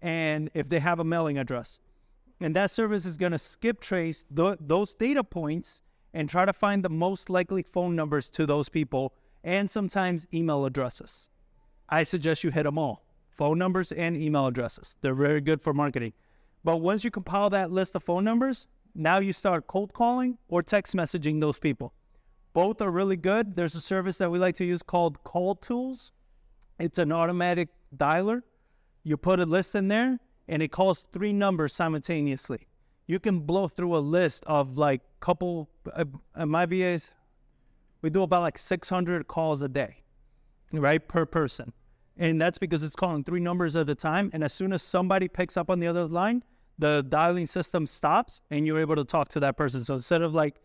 and 0.01 0.49
if 0.53 0.67
they 0.67 0.79
have 0.79 0.99
a 0.99 1.03
mailing 1.03 1.37
address. 1.37 1.79
And 2.39 2.55
that 2.55 2.71
service 2.71 3.05
is 3.05 3.17
going 3.17 3.31
to 3.31 3.39
skip 3.39 3.79
trace 3.79 4.25
th- 4.35 4.57
those 4.59 4.93
data 4.93 5.23
points 5.23 5.81
and 6.13 6.29
try 6.29 6.45
to 6.45 6.53
find 6.53 6.83
the 6.83 6.89
most 6.89 7.29
likely 7.29 7.63
phone 7.63 7.95
numbers 7.95 8.29
to 8.31 8.45
those 8.45 8.69
people 8.69 9.13
and 9.43 9.69
sometimes 9.69 10.25
email 10.33 10.65
addresses. 10.65 11.29
I 11.89 12.03
suggest 12.03 12.43
you 12.43 12.51
hit 12.51 12.63
them 12.63 12.77
all 12.77 13.03
phone 13.29 13.59
numbers 13.59 13.91
and 13.91 14.17
email 14.17 14.47
addresses. 14.47 14.95
They're 15.01 15.13
very 15.13 15.41
good 15.41 15.61
for 15.61 15.71
marketing. 15.71 16.13
But 16.63 16.77
once 16.77 17.03
you 17.03 17.11
compile 17.11 17.51
that 17.51 17.71
list 17.71 17.95
of 17.95 18.03
phone 18.03 18.23
numbers, 18.23 18.67
now 18.95 19.19
you 19.19 19.31
start 19.31 19.67
cold 19.67 19.93
calling 19.93 20.39
or 20.47 20.63
text 20.63 20.95
messaging 20.95 21.39
those 21.39 21.59
people. 21.59 21.93
Both 22.53 22.81
are 22.81 22.89
really 22.89 23.15
good. 23.15 23.55
There's 23.55 23.75
a 23.75 23.81
service 23.81 24.17
that 24.17 24.31
we 24.31 24.39
like 24.39 24.55
to 24.55 24.65
use 24.65 24.81
called 24.81 25.23
Call 25.23 25.53
Tools. 25.53 26.11
It's 26.79 26.97
an 26.97 27.11
automatic 27.11 27.69
dialer. 27.95 28.41
You 29.03 29.17
put 29.17 29.39
a 29.39 29.45
list 29.45 29.75
in 29.75 29.87
there, 29.87 30.19
and 30.47 30.61
it 30.61 30.69
calls 30.69 31.03
three 31.13 31.33
numbers 31.33 31.73
simultaneously. 31.73 32.67
You 33.05 33.19
can 33.19 33.39
blow 33.39 33.67
through 33.67 33.95
a 33.95 33.99
list 33.99 34.43
of 34.47 34.77
like 34.77 35.01
couple. 35.19 35.69
Uh, 35.93 36.05
uh 36.35 36.45
my 36.45 36.65
VAs, 36.65 37.11
we 38.01 38.09
do 38.09 38.23
about 38.23 38.41
like 38.41 38.57
600 38.57 39.27
calls 39.27 39.61
a 39.61 39.67
day, 39.67 40.03
right 40.73 41.05
per 41.05 41.25
person, 41.25 41.73
and 42.17 42.41
that's 42.41 42.57
because 42.57 42.83
it's 42.83 42.95
calling 42.95 43.23
three 43.23 43.39
numbers 43.39 43.75
at 43.75 43.89
a 43.89 43.95
time. 43.95 44.29
And 44.33 44.43
as 44.43 44.53
soon 44.53 44.73
as 44.73 44.83
somebody 44.83 45.27
picks 45.27 45.57
up 45.57 45.69
on 45.69 45.79
the 45.79 45.87
other 45.87 46.05
line, 46.05 46.43
the 46.77 47.05
dialing 47.07 47.47
system 47.47 47.87
stops, 47.87 48.41
and 48.51 48.67
you're 48.67 48.79
able 48.79 48.95
to 48.95 49.05
talk 49.05 49.29
to 49.29 49.39
that 49.39 49.57
person. 49.57 49.83
So 49.83 49.95
instead 49.95 50.21
of 50.21 50.33
like 50.33 50.55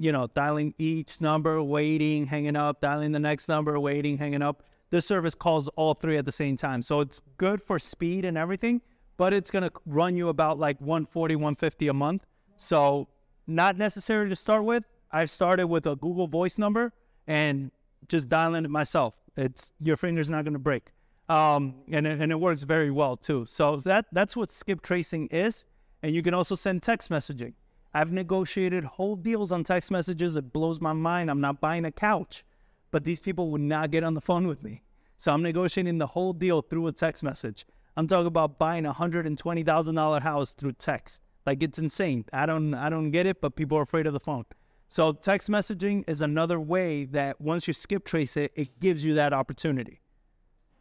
you 0.00 0.12
know, 0.12 0.26
dialing 0.28 0.74
each 0.78 1.20
number, 1.20 1.62
waiting, 1.62 2.24
hanging 2.24 2.56
up, 2.56 2.80
dialing 2.80 3.12
the 3.12 3.20
next 3.20 3.48
number, 3.48 3.78
waiting, 3.78 4.16
hanging 4.16 4.40
up. 4.40 4.64
This 4.88 5.04
service 5.04 5.34
calls 5.34 5.68
all 5.76 5.92
three 5.92 6.16
at 6.16 6.24
the 6.24 6.32
same 6.32 6.56
time. 6.56 6.82
So 6.82 7.00
it's 7.00 7.20
good 7.36 7.62
for 7.62 7.78
speed 7.78 8.24
and 8.24 8.38
everything, 8.38 8.80
but 9.20 9.34
it's 9.34 9.50
going 9.50 9.62
to 9.62 9.70
run 9.84 10.16
you 10.16 10.30
about 10.30 10.58
like 10.58 10.80
140, 10.80 11.36
150 11.36 11.88
a 11.88 11.92
month. 11.92 12.24
So 12.56 13.06
not 13.46 13.76
necessary 13.76 14.30
to 14.30 14.34
start 14.34 14.64
with. 14.64 14.82
I've 15.12 15.28
started 15.28 15.66
with 15.66 15.84
a 15.84 15.94
Google 15.94 16.26
Voice 16.26 16.56
number 16.56 16.94
and 17.26 17.70
just 18.08 18.30
dialing 18.30 18.64
it 18.64 18.70
myself. 18.70 19.12
It's 19.36 19.74
your 19.78 19.98
finger's 19.98 20.30
not 20.30 20.44
going 20.44 20.54
to 20.54 20.58
break, 20.58 20.92
um, 21.28 21.74
and 21.92 22.06
it, 22.06 22.18
and 22.18 22.32
it 22.32 22.40
works 22.40 22.62
very 22.62 22.90
well 22.90 23.14
too. 23.14 23.44
So 23.46 23.76
that 23.80 24.06
that's 24.10 24.36
what 24.36 24.50
skip 24.50 24.80
tracing 24.80 25.26
is, 25.26 25.66
and 26.02 26.14
you 26.14 26.22
can 26.22 26.32
also 26.32 26.54
send 26.54 26.82
text 26.82 27.10
messaging. 27.10 27.52
I've 27.92 28.12
negotiated 28.12 28.84
whole 28.84 29.16
deals 29.16 29.52
on 29.52 29.64
text 29.64 29.90
messages. 29.90 30.34
It 30.34 30.50
blows 30.50 30.80
my 30.80 30.94
mind. 30.94 31.30
I'm 31.30 31.42
not 31.42 31.60
buying 31.60 31.84
a 31.84 31.92
couch, 31.92 32.42
but 32.90 33.04
these 33.04 33.20
people 33.20 33.50
would 33.50 33.60
not 33.60 33.90
get 33.90 34.02
on 34.02 34.14
the 34.14 34.22
phone 34.22 34.46
with 34.46 34.62
me. 34.62 34.82
So 35.18 35.30
I'm 35.30 35.42
negotiating 35.42 35.98
the 35.98 36.06
whole 36.06 36.32
deal 36.32 36.62
through 36.62 36.86
a 36.86 36.92
text 36.92 37.22
message. 37.22 37.66
I'm 37.96 38.06
talking 38.06 38.26
about 38.26 38.58
buying 38.58 38.86
a 38.86 38.92
hundred 38.92 39.26
and 39.26 39.36
twenty 39.36 39.62
thousand 39.62 39.94
dollar 39.96 40.20
house 40.20 40.54
through 40.54 40.72
text. 40.72 41.22
Like 41.46 41.62
it's 41.62 41.78
insane. 41.78 42.24
I 42.32 42.46
don't 42.46 42.74
I 42.74 42.88
don't 42.90 43.10
get 43.10 43.26
it, 43.26 43.40
but 43.40 43.56
people 43.56 43.76
are 43.78 43.82
afraid 43.82 44.06
of 44.06 44.12
the 44.12 44.20
phone. 44.20 44.44
So 44.88 45.12
text 45.12 45.48
messaging 45.48 46.04
is 46.08 46.20
another 46.22 46.58
way 46.58 47.04
that 47.06 47.40
once 47.40 47.68
you 47.68 47.74
skip 47.74 48.04
trace 48.04 48.36
it, 48.36 48.52
it 48.56 48.80
gives 48.80 49.04
you 49.04 49.14
that 49.14 49.32
opportunity. 49.32 50.00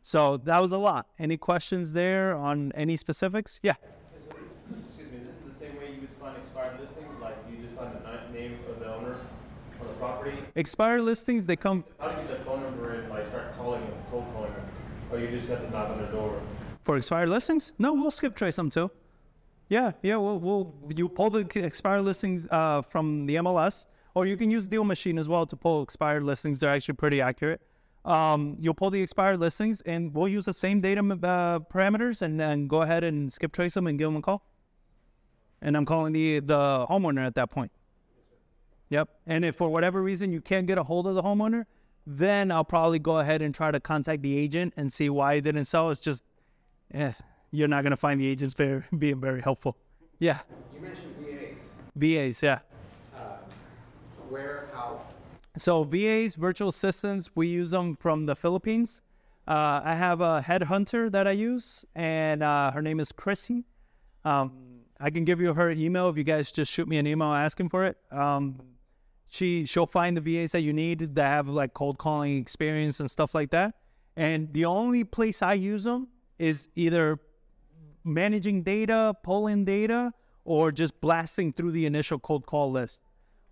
So 0.01 0.38
that 0.38 0.60
was 0.60 0.72
a 0.72 0.78
lot. 0.78 1.08
Any 1.20 1.38
questions 1.38 1.94
there 1.94 2.36
on 2.36 2.72
any 2.74 2.98
specifics? 2.98 3.60
Yeah. 3.62 3.75
Excuse 4.88 5.12
me, 5.12 5.20
this 5.20 5.36
is 5.36 5.54
the 5.54 5.66
same 5.66 5.78
way 5.78 5.94
you 5.94 6.01
would 6.01 6.10
find 6.20 6.36
expired 6.38 6.80
listings, 6.80 7.22
like 7.22 7.36
you 7.51 7.58
just 7.63 7.75
find 7.75 7.92
the 7.94 8.39
name 8.39 8.60
of 8.70 8.80
the 8.80 8.94
owner 8.96 9.16
of 9.80 9.88
the 9.88 9.94
property. 9.94 10.38
Expired 10.56 11.01
listings, 11.01 11.46
they 11.46 11.56
come 11.56 11.84
How 12.00 12.08
do 12.10 12.22
you 12.22 12.28
get 12.28 12.38
the 12.39 12.44
phone 12.46 12.63
number 12.63 12.94
and 12.96 13.10
like 13.10 13.28
start 13.28 13.56
calling 13.58 13.82
them, 13.82 13.94
cold 14.10 14.25
calling 14.34 14.51
them? 14.54 14.66
or 15.12 15.20
you 15.20 15.28
just 15.28 15.50
have 15.50 15.63
to 15.63 15.70
knock 15.72 15.89
on 15.89 15.98
their 15.98 16.12
door? 16.12 16.42
For 16.89 16.98
expired 16.98 17.29
listings? 17.29 17.72
No, 17.77 17.93
we'll 17.93 18.10
skip 18.10 18.36
trace 18.36 18.55
them 18.55 18.72
too. 18.72 18.89
Yeah, 19.67 19.91
yeah, 20.01 20.15
we'll, 20.15 20.39
we'll 20.39 20.74
you 20.89 21.08
pull 21.08 21.29
the 21.29 21.46
expired 21.63 22.01
listings 22.01 22.48
uh, 22.50 22.81
from 22.81 23.27
the 23.27 23.36
MLS, 23.36 23.86
or 24.15 24.25
you 24.25 24.36
can 24.36 24.50
use 24.50 24.65
Deal 24.65 24.84
Machine 24.84 25.19
as 25.19 25.29
well 25.29 25.46
to 25.46 25.55
pull 25.55 25.84
expired 25.84 26.24
listings. 26.24 26.60
They're 26.60 26.72
actually 26.72 26.96
pretty 26.96 27.22
accurate. 27.22 27.62
Um, 28.05 28.58
you'll 28.60 28.74
pull 28.74 28.89
the 28.89 29.03
expired 29.03 29.39
listings, 29.39 29.81
and 29.81 30.15
we'll 30.15 30.29
use 30.29 30.46
the 30.46 30.53
same 30.55 30.81
data 30.81 31.01
uh, 31.01 31.60
parameters, 31.60 32.24
and 32.24 32.39
then 32.39 32.65
go 32.65 32.81
ahead 32.81 33.03
and 33.03 33.31
skip 33.31 33.51
trace 33.51 33.75
them 33.75 33.86
and 33.86 34.00
give 34.00 34.08
them 34.08 34.15
a 34.15 34.22
call. 34.24 34.43
And 35.62 35.77
I'm 35.77 35.86
calling 35.86 36.12
the 36.12 36.39
the 36.39 36.88
homeowner 36.89 37.24
at 37.24 37.36
that 37.36 37.51
point. 37.51 37.72
Yep. 38.89 39.10
And 39.27 39.46
if 39.46 39.58
for 39.58 39.69
whatever 39.69 40.01
reason 40.01 40.31
you 40.31 40.41
can't 40.41 40.65
get 40.65 40.79
a 40.79 40.84
hold 40.84 41.05
of 41.05 41.13
the 41.13 41.22
homeowner, 41.22 41.65
then 42.08 42.51
I'll 42.51 42.65
probably 42.65 42.98
go 42.98 43.19
ahead 43.19 43.43
and 43.43 43.53
try 43.53 43.69
to 43.69 43.79
contact 43.79 44.24
the 44.24 44.36
agent 44.36 44.74
and 44.75 44.91
see 44.91 45.12
why 45.12 45.36
he 45.36 45.41
didn't 45.41 45.65
sell. 45.65 45.91
It's 45.91 46.01
just, 46.01 46.24
eh, 46.93 47.12
you're 47.51 47.67
not 47.67 47.84
gonna 47.84 47.98
find 47.98 48.19
the 48.19 48.27
agents 48.27 48.53
very, 48.53 48.84
being 48.98 49.19
very 49.19 49.41
helpful. 49.41 49.77
Yeah. 50.19 50.39
You 50.74 50.81
mentioned 50.81 51.15
VAs. 51.96 52.38
VAs, 52.38 52.43
yeah. 52.43 52.60
Where, 54.29 54.67
how? 54.74 55.01
So 55.58 55.84
VAs, 55.84 56.36
virtual 56.36 56.69
assistants, 56.69 57.29
we 57.36 57.48
use 57.48 57.72
them 57.72 57.96
from 57.96 58.25
the 58.25 58.36
Philippines. 58.36 59.01
Uh, 59.48 59.81
I 59.84 59.96
have 59.96 60.22
a 60.22 60.43
headhunter 60.46 61.12
that 61.12 61.27
I 61.27 61.31
use, 61.31 61.84
and 61.96 62.43
uh, 62.43 62.72
her 62.72 62.84
name 62.84 63.00
is 63.00 63.12
Chrissy. 63.12 63.65
Um, 64.24 64.51
I 65.00 65.10
can 65.10 65.24
give 65.24 65.41
you 65.41 65.53
her 65.53 65.72
email 65.72 66.10
if 66.10 66.17
you 66.17 66.24
guys 66.24 66.51
just 66.51 66.72
shoot 66.72 66.88
me 66.88 66.98
an 66.98 67.08
email 67.08 67.34
asking 67.34 67.69
for 67.69 67.86
it. 67.86 67.98
Um, 68.12 68.60
she 69.27 69.65
she'll 69.65 69.88
find 69.88 70.17
the 70.17 70.22
VAs 70.22 70.51
that 70.51 70.62
you 70.62 70.74
need 70.74 71.15
that 71.15 71.27
have 71.27 71.48
like 71.48 71.74
cold 71.74 71.98
calling 71.98 72.38
experience 72.38 73.00
and 73.00 73.10
stuff 73.10 73.34
like 73.34 73.51
that. 73.51 73.75
And 74.15 74.51
the 74.53 74.65
only 74.65 75.03
place 75.03 75.41
I 75.41 75.53
use 75.53 75.84
them 75.84 76.10
is 76.39 76.67
either 76.75 77.19
managing 78.03 78.63
data, 78.63 79.15
pulling 79.24 79.65
data, 79.65 80.13
or 80.46 80.72
just 80.72 81.00
blasting 81.01 81.53
through 81.53 81.72
the 81.72 81.86
initial 81.86 82.17
cold 82.17 82.46
call 82.46 82.72
list. 82.72 83.03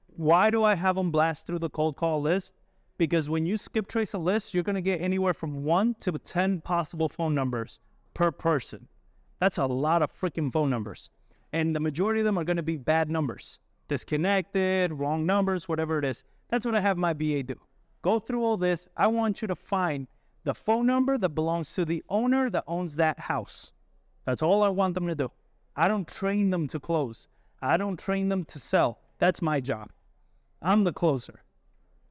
Why 0.07 0.49
do 0.49 0.63
I 0.63 0.75
have 0.75 0.95
them 0.95 1.11
blast 1.11 1.45
through 1.45 1.59
the 1.59 1.69
cold 1.69 1.95
call 1.95 2.21
list? 2.21 2.55
Because 2.97 3.29
when 3.29 3.45
you 3.45 3.57
skip 3.57 3.87
trace 3.87 4.13
a 4.13 4.17
list, 4.17 4.53
you're 4.53 4.63
going 4.63 4.75
to 4.75 4.81
get 4.81 5.01
anywhere 5.01 5.35
from 5.35 5.63
one 5.63 5.93
to 5.99 6.11
10 6.11 6.61
possible 6.61 7.09
phone 7.09 7.35
numbers 7.35 7.79
per 8.15 8.31
person. 8.31 8.87
That's 9.39 9.59
a 9.59 9.67
lot 9.67 10.01
of 10.01 10.11
freaking 10.11 10.51
phone 10.51 10.71
numbers. 10.71 11.11
And 11.53 11.75
the 11.75 11.79
majority 11.79 12.21
of 12.21 12.25
them 12.25 12.39
are 12.39 12.43
going 12.43 12.57
to 12.57 12.63
be 12.63 12.77
bad 12.77 13.11
numbers, 13.11 13.59
disconnected, 13.87 14.91
wrong 14.91 15.25
numbers, 15.25 15.69
whatever 15.69 15.99
it 15.99 16.05
is. 16.05 16.23
That's 16.49 16.65
what 16.65 16.73
I 16.75 16.81
have 16.81 16.97
my 16.97 17.13
VA 17.13 17.43
do. 17.43 17.59
Go 18.01 18.17
through 18.17 18.43
all 18.43 18.57
this. 18.57 18.87
I 18.97 19.07
want 19.07 19.41
you 19.41 19.47
to 19.47 19.55
find 19.55 20.07
the 20.47 20.55
phone 20.55 20.85
number 20.85 21.17
that 21.17 21.29
belongs 21.29 21.73
to 21.75 21.83
the 21.83 22.03
owner 22.09 22.49
that 22.49 22.63
owns 22.67 22.95
that 22.95 23.19
house. 23.19 23.73
That's 24.25 24.41
all 24.41 24.63
I 24.63 24.69
want 24.69 24.95
them 24.95 25.07
to 25.07 25.15
do. 25.15 25.31
I 25.75 25.87
don't 25.87 26.07
train 26.07 26.49
them 26.49 26.67
to 26.69 26.79
close. 26.79 27.27
I 27.61 27.77
don't 27.77 27.99
train 27.99 28.29
them 28.29 28.45
to 28.45 28.57
sell. 28.57 28.99
That's 29.19 29.41
my 29.41 29.59
job. 29.59 29.91
I'm 30.61 30.85
the 30.85 30.93
closer. 30.93 31.43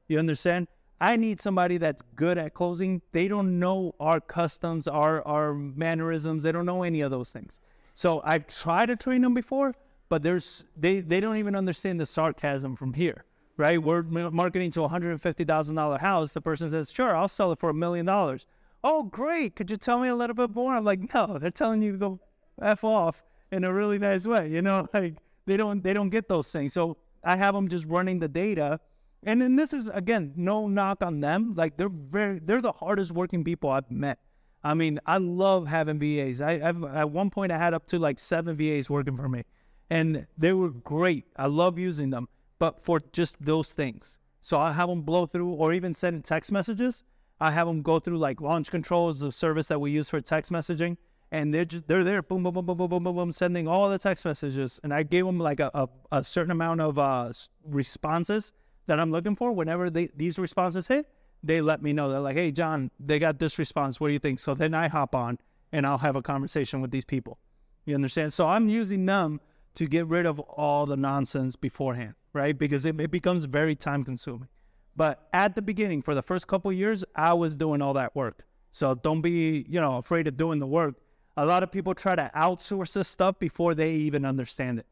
You 0.07 0.19
understand? 0.19 0.67
I 1.01 1.15
need 1.15 1.41
somebody 1.41 1.77
that's 1.77 2.01
good 2.15 2.37
at 2.37 2.53
closing. 2.53 3.01
They 3.11 3.27
don't 3.27 3.59
know 3.59 3.95
our 3.99 4.19
customs, 4.19 4.87
our 4.87 5.25
our 5.27 5.53
mannerisms. 5.53 6.43
They 6.43 6.51
don't 6.51 6.65
know 6.65 6.83
any 6.83 7.01
of 7.01 7.11
those 7.11 7.31
things. 7.31 7.59
So 7.93 8.21
I've 8.23 8.47
tried 8.47 8.87
to 8.87 8.95
train 8.95 9.21
them 9.21 9.33
before, 9.33 9.75
but 10.09 10.23
there's 10.23 10.65
they 10.75 11.01
they 11.01 11.19
don't 11.19 11.37
even 11.37 11.55
understand 11.55 11.99
the 11.99 12.05
sarcasm 12.05 12.75
from 12.75 12.93
here, 12.93 13.25
right? 13.57 13.81
We're 13.81 14.03
marketing 14.03 14.71
to 14.71 14.83
a 14.83 14.87
hundred 14.87 15.11
and 15.11 15.21
fifty 15.21 15.43
thousand 15.43 15.75
dollar 15.75 15.97
house. 15.97 16.33
The 16.33 16.41
person 16.41 16.69
says, 16.69 16.91
"Sure, 16.91 17.15
I'll 17.15 17.27
sell 17.27 17.51
it 17.51 17.59
for 17.59 17.69
a 17.69 17.73
million 17.73 18.05
dollars." 18.05 18.47
Oh, 18.83 19.03
great! 19.03 19.55
Could 19.55 19.69
you 19.71 19.77
tell 19.77 19.99
me 19.99 20.07
a 20.07 20.15
little 20.15 20.35
bit 20.35 20.51
more? 20.55 20.73
I'm 20.73 20.85
like, 20.85 21.13
no, 21.13 21.37
they're 21.39 21.51
telling 21.51 21.81
you 21.81 21.93
to 21.93 21.97
go 21.97 22.19
f 22.61 22.83
off 22.83 23.23
in 23.51 23.63
a 23.63 23.73
really 23.73 23.97
nice 23.99 24.25
way. 24.25 24.49
You 24.49 24.61
know, 24.61 24.87
like 24.93 25.15
they 25.45 25.57
don't 25.57 25.83
they 25.83 25.93
don't 25.93 26.09
get 26.09 26.27
those 26.27 26.51
things. 26.51 26.73
So 26.73 26.97
I 27.23 27.35
have 27.35 27.55
them 27.55 27.67
just 27.67 27.85
running 27.85 28.19
the 28.19 28.27
data. 28.27 28.79
And 29.23 29.41
then 29.41 29.55
this 29.55 29.73
is 29.73 29.89
again 29.89 30.33
no 30.35 30.67
knock 30.67 31.03
on 31.03 31.19
them. 31.19 31.53
Like 31.55 31.77
they're 31.77 31.89
very 31.89 32.39
they're 32.39 32.61
the 32.61 32.71
hardest 32.71 33.11
working 33.11 33.43
people 33.43 33.69
I've 33.69 33.89
met. 33.89 34.19
I 34.63 34.73
mean, 34.73 34.99
I 35.05 35.17
love 35.17 35.67
having 35.67 35.99
VAs. 35.99 36.41
I 36.41 36.53
I've, 36.67 36.83
at 36.83 37.09
one 37.09 37.29
point 37.29 37.51
I 37.51 37.57
had 37.57 37.73
up 37.73 37.87
to 37.87 37.99
like 37.99 38.19
seven 38.19 38.55
VAs 38.57 38.89
working 38.89 39.15
for 39.15 39.29
me, 39.29 39.43
and 39.89 40.27
they 40.37 40.53
were 40.53 40.69
great. 40.69 41.25
I 41.35 41.47
love 41.47 41.79
using 41.79 42.09
them, 42.09 42.27
but 42.59 42.81
for 42.81 43.01
just 43.11 43.43
those 43.43 43.73
things. 43.73 44.19
So 44.41 44.59
I 44.59 44.73
have 44.73 44.89
them 44.89 45.01
blow 45.01 45.25
through, 45.25 45.51
or 45.51 45.73
even 45.73 45.93
send 45.93 46.23
text 46.23 46.51
messages. 46.51 47.03
I 47.39 47.51
have 47.51 47.67
them 47.67 47.81
go 47.81 47.99
through 47.99 48.17
like 48.17 48.41
launch 48.41 48.71
controls, 48.71 49.19
the 49.19 49.31
service 49.31 49.67
that 49.67 49.79
we 49.79 49.91
use 49.91 50.09
for 50.09 50.21
text 50.21 50.51
messaging, 50.51 50.97
and 51.31 51.53
they're 51.53 51.65
just 51.65 51.87
they're 51.87 52.03
there, 52.03 52.21
boom, 52.21 52.43
boom, 52.43 52.53
boom, 52.53 52.65
boom, 52.65 52.77
boom, 52.77 52.89
boom, 52.89 53.03
boom, 53.03 53.15
boom, 53.15 53.31
sending 53.31 53.67
all 53.67 53.89
the 53.89 53.97
text 53.99 54.25
messages. 54.25 54.79
And 54.83 54.93
I 54.93 55.03
gave 55.03 55.25
them 55.25 55.39
like 55.39 55.59
a, 55.59 55.69
a, 55.73 55.89
a 56.11 56.23
certain 56.23 56.51
amount 56.51 56.81
of 56.81 56.97
uh, 56.97 57.31
responses 57.65 58.53
that 58.87 58.99
I'm 58.99 59.11
looking 59.11 59.35
for. 59.35 59.51
Whenever 59.51 59.89
they 59.89 60.09
these 60.15 60.39
responses 60.39 60.87
hit, 60.87 61.07
they 61.43 61.61
let 61.61 61.81
me 61.81 61.93
know. 61.93 62.09
They're 62.09 62.19
like, 62.19 62.37
"Hey, 62.37 62.51
John, 62.51 62.89
they 62.99 63.19
got 63.19 63.39
this 63.39 63.59
response. 63.59 63.99
What 63.99 64.07
do 64.07 64.13
you 64.13 64.19
think?" 64.19 64.39
So 64.39 64.53
then 64.53 64.73
I 64.73 64.87
hop 64.87 65.13
on 65.13 65.37
and 65.71 65.85
I'll 65.85 65.97
have 65.99 66.15
a 66.15 66.21
conversation 66.21 66.81
with 66.81 66.91
these 66.91 67.05
people. 67.05 67.37
You 67.85 67.95
understand? 67.95 68.33
So 68.33 68.47
I'm 68.47 68.69
using 68.69 69.05
them 69.05 69.39
to 69.75 69.85
get 69.87 70.07
rid 70.07 70.25
of 70.25 70.39
all 70.39 70.85
the 70.85 70.97
nonsense 70.97 71.55
beforehand, 71.55 72.15
right? 72.37 72.57
Because 72.57 72.85
it, 72.85 72.99
it 73.01 73.11
becomes 73.11 73.45
very 73.45 73.75
time 73.75 74.03
consuming. 74.03 74.47
But 74.95 75.27
at 75.33 75.55
the 75.55 75.61
beginning, 75.61 76.01
for 76.01 76.15
the 76.15 76.21
first 76.21 76.47
couple 76.47 76.71
years, 76.71 77.03
I 77.15 77.33
was 77.33 77.55
doing 77.55 77.81
all 77.81 77.93
that 77.93 78.15
work. 78.15 78.45
So 78.71 78.95
don't 78.95 79.21
be, 79.21 79.65
you 79.67 79.81
know, 79.81 79.97
afraid 79.97 80.27
of 80.27 80.37
doing 80.37 80.59
the 80.59 80.67
work. 80.67 80.95
A 81.35 81.45
lot 81.45 81.63
of 81.63 81.71
people 81.71 81.93
try 81.93 82.15
to 82.15 82.31
outsource 82.35 82.93
this 82.93 83.07
stuff 83.07 83.37
before 83.39 83.75
they 83.75 83.91
even 83.91 84.25
understand 84.25 84.79
it. 84.79 84.85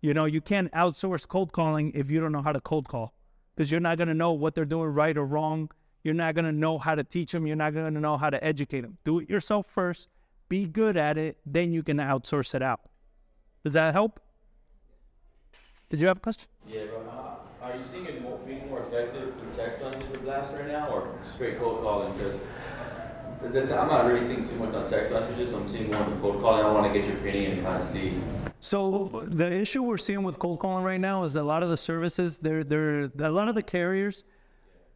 You 0.00 0.12
know, 0.12 0.24
you 0.24 0.40
can't 0.40 0.70
outsource 0.72 1.26
cold 1.26 1.52
calling 1.52 1.92
if 1.94 2.10
you 2.10 2.20
don't 2.20 2.32
know 2.32 2.42
how 2.42 2.52
to 2.52 2.60
cold 2.60 2.88
call 2.88 3.14
because 3.54 3.70
you're 3.70 3.80
not 3.80 3.96
going 3.96 4.08
to 4.08 4.14
know 4.14 4.32
what 4.32 4.54
they're 4.54 4.64
doing 4.64 4.88
right 4.88 5.16
or 5.16 5.24
wrong. 5.24 5.70
You're 6.02 6.14
not 6.14 6.34
going 6.34 6.44
to 6.44 6.52
know 6.52 6.78
how 6.78 6.94
to 6.94 7.04
teach 7.04 7.32
them. 7.32 7.46
You're 7.46 7.56
not 7.56 7.72
going 7.72 7.94
to 7.94 8.00
know 8.00 8.16
how 8.16 8.28
to 8.30 8.42
educate 8.44 8.82
them. 8.82 8.98
Do 9.04 9.20
it 9.20 9.30
yourself 9.30 9.66
first. 9.66 10.08
Be 10.48 10.66
good 10.66 10.96
at 10.96 11.16
it. 11.16 11.38
Then 11.46 11.72
you 11.72 11.82
can 11.82 11.98
outsource 11.98 12.54
it 12.54 12.62
out. 12.62 12.88
Does 13.62 13.72
that 13.72 13.94
help? 13.94 14.20
Did 15.94 16.00
you 16.00 16.08
have 16.08 16.16
a 16.16 16.20
question? 16.20 16.48
Yeah, 16.68 16.86
bro. 16.86 17.02
Uh, 17.08 17.36
Are 17.64 17.76
you 17.76 17.82
seeing 17.84 18.04
it 18.06 18.20
more, 18.20 18.36
being 18.38 18.68
more 18.68 18.80
effective 18.80 19.32
through 19.32 19.64
text 19.64 19.80
message 19.80 20.22
blast 20.24 20.52
right 20.54 20.66
now, 20.66 20.88
or 20.88 21.08
straight 21.24 21.56
cold 21.60 21.82
calling? 21.84 22.12
Because 22.14 22.40
that's, 23.40 23.70
I'm 23.70 23.86
not 23.86 24.04
really 24.04 24.20
seeing 24.20 24.44
too 24.44 24.56
much 24.56 24.74
on 24.74 24.88
text 24.90 25.12
messages. 25.12 25.52
I'm 25.52 25.68
seeing 25.68 25.92
more 25.92 26.02
on 26.02 26.20
cold 26.20 26.42
calling. 26.42 26.66
I 26.66 26.72
want 26.72 26.92
to 26.92 26.98
get 26.98 27.08
your 27.08 27.16
opinion 27.18 27.52
and 27.52 27.62
kind 27.62 27.78
of 27.78 27.84
see. 27.84 28.12
So 28.58 29.22
the 29.28 29.48
issue 29.52 29.84
we're 29.84 29.96
seeing 29.98 30.24
with 30.24 30.40
cold 30.40 30.58
calling 30.58 30.84
right 30.84 30.98
now 30.98 31.22
is 31.22 31.36
a 31.36 31.44
lot 31.44 31.62
of 31.62 31.70
the 31.70 31.76
services, 31.76 32.38
they're 32.38 32.64
they're 32.64 33.04
a 33.20 33.30
lot 33.30 33.48
of 33.48 33.54
the 33.54 33.62
carriers. 33.62 34.24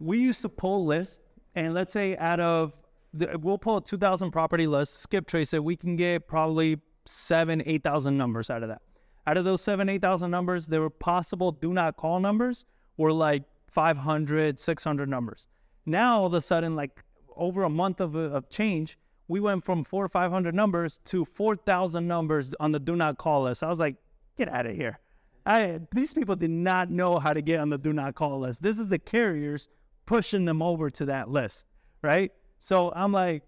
We 0.00 0.18
used 0.18 0.42
to 0.42 0.48
pull 0.48 0.84
lists, 0.84 1.20
and 1.54 1.74
let's 1.74 1.92
say 1.92 2.16
out 2.16 2.40
of 2.40 2.76
the, 3.14 3.38
we'll 3.40 3.58
pull 3.58 3.76
a 3.76 3.84
2,000 3.84 4.32
property 4.32 4.66
list, 4.66 4.98
skip 4.98 5.28
trace 5.28 5.54
it, 5.54 5.62
we 5.62 5.76
can 5.76 5.94
get 5.94 6.26
probably 6.26 6.80
seven, 7.04 7.62
8,000 7.64 8.16
numbers 8.16 8.50
out 8.50 8.64
of 8.64 8.70
that. 8.70 8.82
Out 9.28 9.36
of 9.36 9.44
those 9.44 9.60
seven, 9.60 9.90
8,000 9.90 10.30
numbers, 10.30 10.68
there 10.68 10.80
were 10.80 10.88
possible 10.88 11.52
do 11.52 11.74
not 11.74 11.98
call 11.98 12.18
numbers 12.18 12.64
were 12.96 13.12
like 13.12 13.42
500, 13.66 14.58
600 14.58 15.06
numbers. 15.06 15.48
Now 15.84 16.20
all 16.20 16.26
of 16.28 16.32
a 16.32 16.40
sudden, 16.40 16.74
like 16.74 17.04
over 17.36 17.62
a 17.62 17.68
month 17.68 18.00
of, 18.00 18.14
of 18.14 18.48
change, 18.48 18.96
we 19.28 19.38
went 19.38 19.66
from 19.66 19.84
four 19.84 20.06
or 20.06 20.08
500 20.08 20.54
numbers 20.54 20.98
to 21.04 21.26
4,000 21.26 22.08
numbers 22.08 22.54
on 22.58 22.72
the 22.72 22.80
do 22.80 22.96
not 22.96 23.18
call 23.18 23.42
list. 23.42 23.62
I 23.62 23.68
was 23.68 23.78
like, 23.78 23.96
get 24.38 24.48
out 24.48 24.64
of 24.64 24.74
here. 24.74 24.98
I, 25.44 25.80
these 25.94 26.14
people 26.14 26.34
did 26.34 26.48
not 26.48 26.90
know 26.90 27.18
how 27.18 27.34
to 27.34 27.42
get 27.42 27.60
on 27.60 27.68
the 27.68 27.76
do 27.76 27.92
not 27.92 28.14
call 28.14 28.38
list. 28.38 28.62
This 28.62 28.78
is 28.78 28.88
the 28.88 28.98
carriers 28.98 29.68
pushing 30.06 30.46
them 30.46 30.62
over 30.62 30.88
to 30.88 31.04
that 31.04 31.28
list, 31.28 31.66
right? 32.00 32.32
So 32.60 32.94
I'm 32.96 33.12
like, 33.12 33.42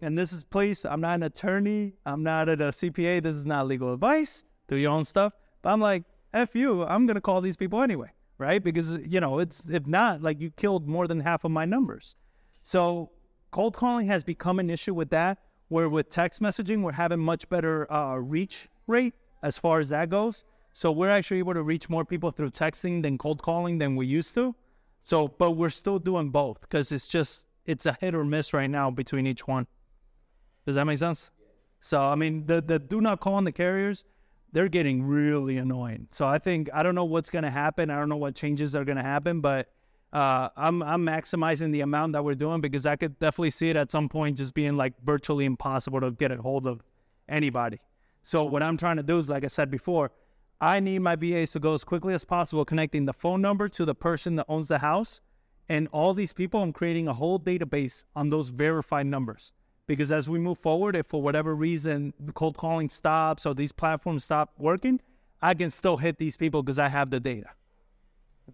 and 0.00 0.16
this 0.16 0.32
is 0.32 0.44
please, 0.44 0.84
I'm 0.84 1.00
not 1.00 1.16
an 1.16 1.24
attorney, 1.24 1.94
I'm 2.06 2.22
not 2.22 2.48
a 2.48 2.56
CPA, 2.56 3.20
this 3.20 3.34
is 3.34 3.46
not 3.46 3.66
legal 3.66 3.92
advice. 3.92 4.44
Do 4.68 4.76
your 4.76 4.92
own 4.92 5.04
stuff. 5.04 5.32
But 5.62 5.72
I'm 5.72 5.80
like, 5.80 6.04
F 6.32 6.54
you, 6.54 6.84
I'm 6.84 7.06
gonna 7.06 7.20
call 7.20 7.40
these 7.40 7.56
people 7.56 7.82
anyway, 7.82 8.10
right? 8.38 8.62
Because 8.62 8.98
you 9.06 9.20
know, 9.20 9.38
it's 9.38 9.68
if 9.68 9.86
not, 9.86 10.22
like 10.22 10.40
you 10.40 10.50
killed 10.50 10.88
more 10.88 11.06
than 11.06 11.20
half 11.20 11.44
of 11.44 11.50
my 11.50 11.64
numbers. 11.64 12.16
So 12.62 13.10
cold 13.50 13.76
calling 13.76 14.06
has 14.06 14.24
become 14.24 14.58
an 14.58 14.70
issue 14.70 14.94
with 14.94 15.10
that. 15.10 15.38
Where 15.68 15.88
with 15.88 16.10
text 16.10 16.42
messaging, 16.42 16.82
we're 16.82 16.92
having 16.92 17.20
much 17.20 17.48
better 17.48 17.90
uh, 17.90 18.16
reach 18.16 18.68
rate 18.86 19.14
as 19.42 19.56
far 19.58 19.80
as 19.80 19.88
that 19.88 20.10
goes. 20.10 20.44
So 20.72 20.90
we're 20.90 21.08
actually 21.08 21.38
able 21.38 21.54
to 21.54 21.62
reach 21.62 21.88
more 21.88 22.04
people 22.04 22.30
through 22.30 22.50
texting 22.50 23.02
than 23.02 23.16
cold 23.16 23.40
calling 23.42 23.78
than 23.78 23.94
we 23.94 24.06
used 24.06 24.34
to. 24.34 24.54
So, 25.06 25.28
but 25.28 25.52
we're 25.52 25.70
still 25.70 25.98
doing 25.98 26.30
both 26.30 26.60
because 26.60 26.90
it's 26.90 27.06
just 27.06 27.46
it's 27.64 27.86
a 27.86 27.96
hit 28.00 28.14
or 28.14 28.24
miss 28.24 28.52
right 28.52 28.68
now 28.68 28.90
between 28.90 29.26
each 29.26 29.46
one. 29.46 29.66
Does 30.66 30.74
that 30.74 30.84
make 30.84 30.98
sense? 30.98 31.30
So 31.80 32.00
I 32.00 32.14
mean, 32.14 32.46
the 32.46 32.60
the 32.60 32.78
do 32.78 33.00
not 33.00 33.20
call 33.20 33.34
on 33.34 33.44
the 33.44 33.52
carriers, 33.52 34.04
they're 34.54 34.68
getting 34.68 35.02
really 35.02 35.58
annoying. 35.58 36.06
So 36.12 36.26
I 36.26 36.38
think 36.38 36.70
I 36.72 36.84
don't 36.84 36.94
know 36.94 37.04
what's 37.04 37.28
gonna 37.28 37.50
happen. 37.50 37.90
I 37.90 37.98
don't 37.98 38.08
know 38.08 38.16
what 38.16 38.36
changes 38.36 38.74
are 38.76 38.84
gonna 38.84 39.02
happen, 39.02 39.40
but 39.40 39.68
uh, 40.12 40.48
I'm 40.56 40.80
I'm 40.82 41.04
maximizing 41.04 41.72
the 41.72 41.80
amount 41.80 42.12
that 42.12 42.24
we're 42.24 42.36
doing 42.36 42.60
because 42.60 42.86
I 42.86 42.94
could 42.94 43.18
definitely 43.18 43.50
see 43.50 43.68
it 43.68 43.76
at 43.76 43.90
some 43.90 44.08
point 44.08 44.36
just 44.36 44.54
being 44.54 44.76
like 44.76 44.94
virtually 45.04 45.44
impossible 45.44 46.00
to 46.00 46.12
get 46.12 46.30
a 46.30 46.40
hold 46.40 46.68
of 46.68 46.82
anybody. 47.28 47.80
So 48.22 48.44
what 48.44 48.62
I'm 48.62 48.76
trying 48.76 48.96
to 48.96 49.02
do 49.02 49.18
is, 49.18 49.28
like 49.28 49.42
I 49.42 49.48
said 49.48 49.72
before, 49.72 50.12
I 50.60 50.78
need 50.78 51.00
my 51.00 51.16
VAs 51.16 51.50
to 51.50 51.60
go 51.60 51.74
as 51.74 51.82
quickly 51.82 52.14
as 52.14 52.24
possible, 52.24 52.64
connecting 52.64 53.06
the 53.06 53.12
phone 53.12 53.42
number 53.42 53.68
to 53.70 53.84
the 53.84 53.94
person 53.94 54.36
that 54.36 54.46
owns 54.48 54.68
the 54.68 54.78
house, 54.78 55.20
and 55.68 55.88
all 55.90 56.14
these 56.14 56.32
people. 56.32 56.62
I'm 56.62 56.72
creating 56.72 57.08
a 57.08 57.12
whole 57.12 57.40
database 57.40 58.04
on 58.14 58.30
those 58.30 58.50
verified 58.50 59.06
numbers 59.06 59.52
because 59.86 60.10
as 60.10 60.28
we 60.28 60.38
move 60.38 60.58
forward, 60.58 60.96
if 60.96 61.06
for 61.06 61.20
whatever 61.22 61.54
reason 61.54 62.14
the 62.18 62.32
cold 62.32 62.56
calling 62.56 62.88
stops 62.88 63.46
or 63.46 63.54
these 63.54 63.72
platforms 63.72 64.24
stop 64.24 64.52
working, 64.58 65.00
I 65.42 65.54
can 65.54 65.70
still 65.70 65.96
hit 65.96 66.18
these 66.18 66.36
people 66.36 66.62
because 66.62 66.78
I 66.78 66.88
have 66.88 67.10
the 67.10 67.20
data. 67.20 67.50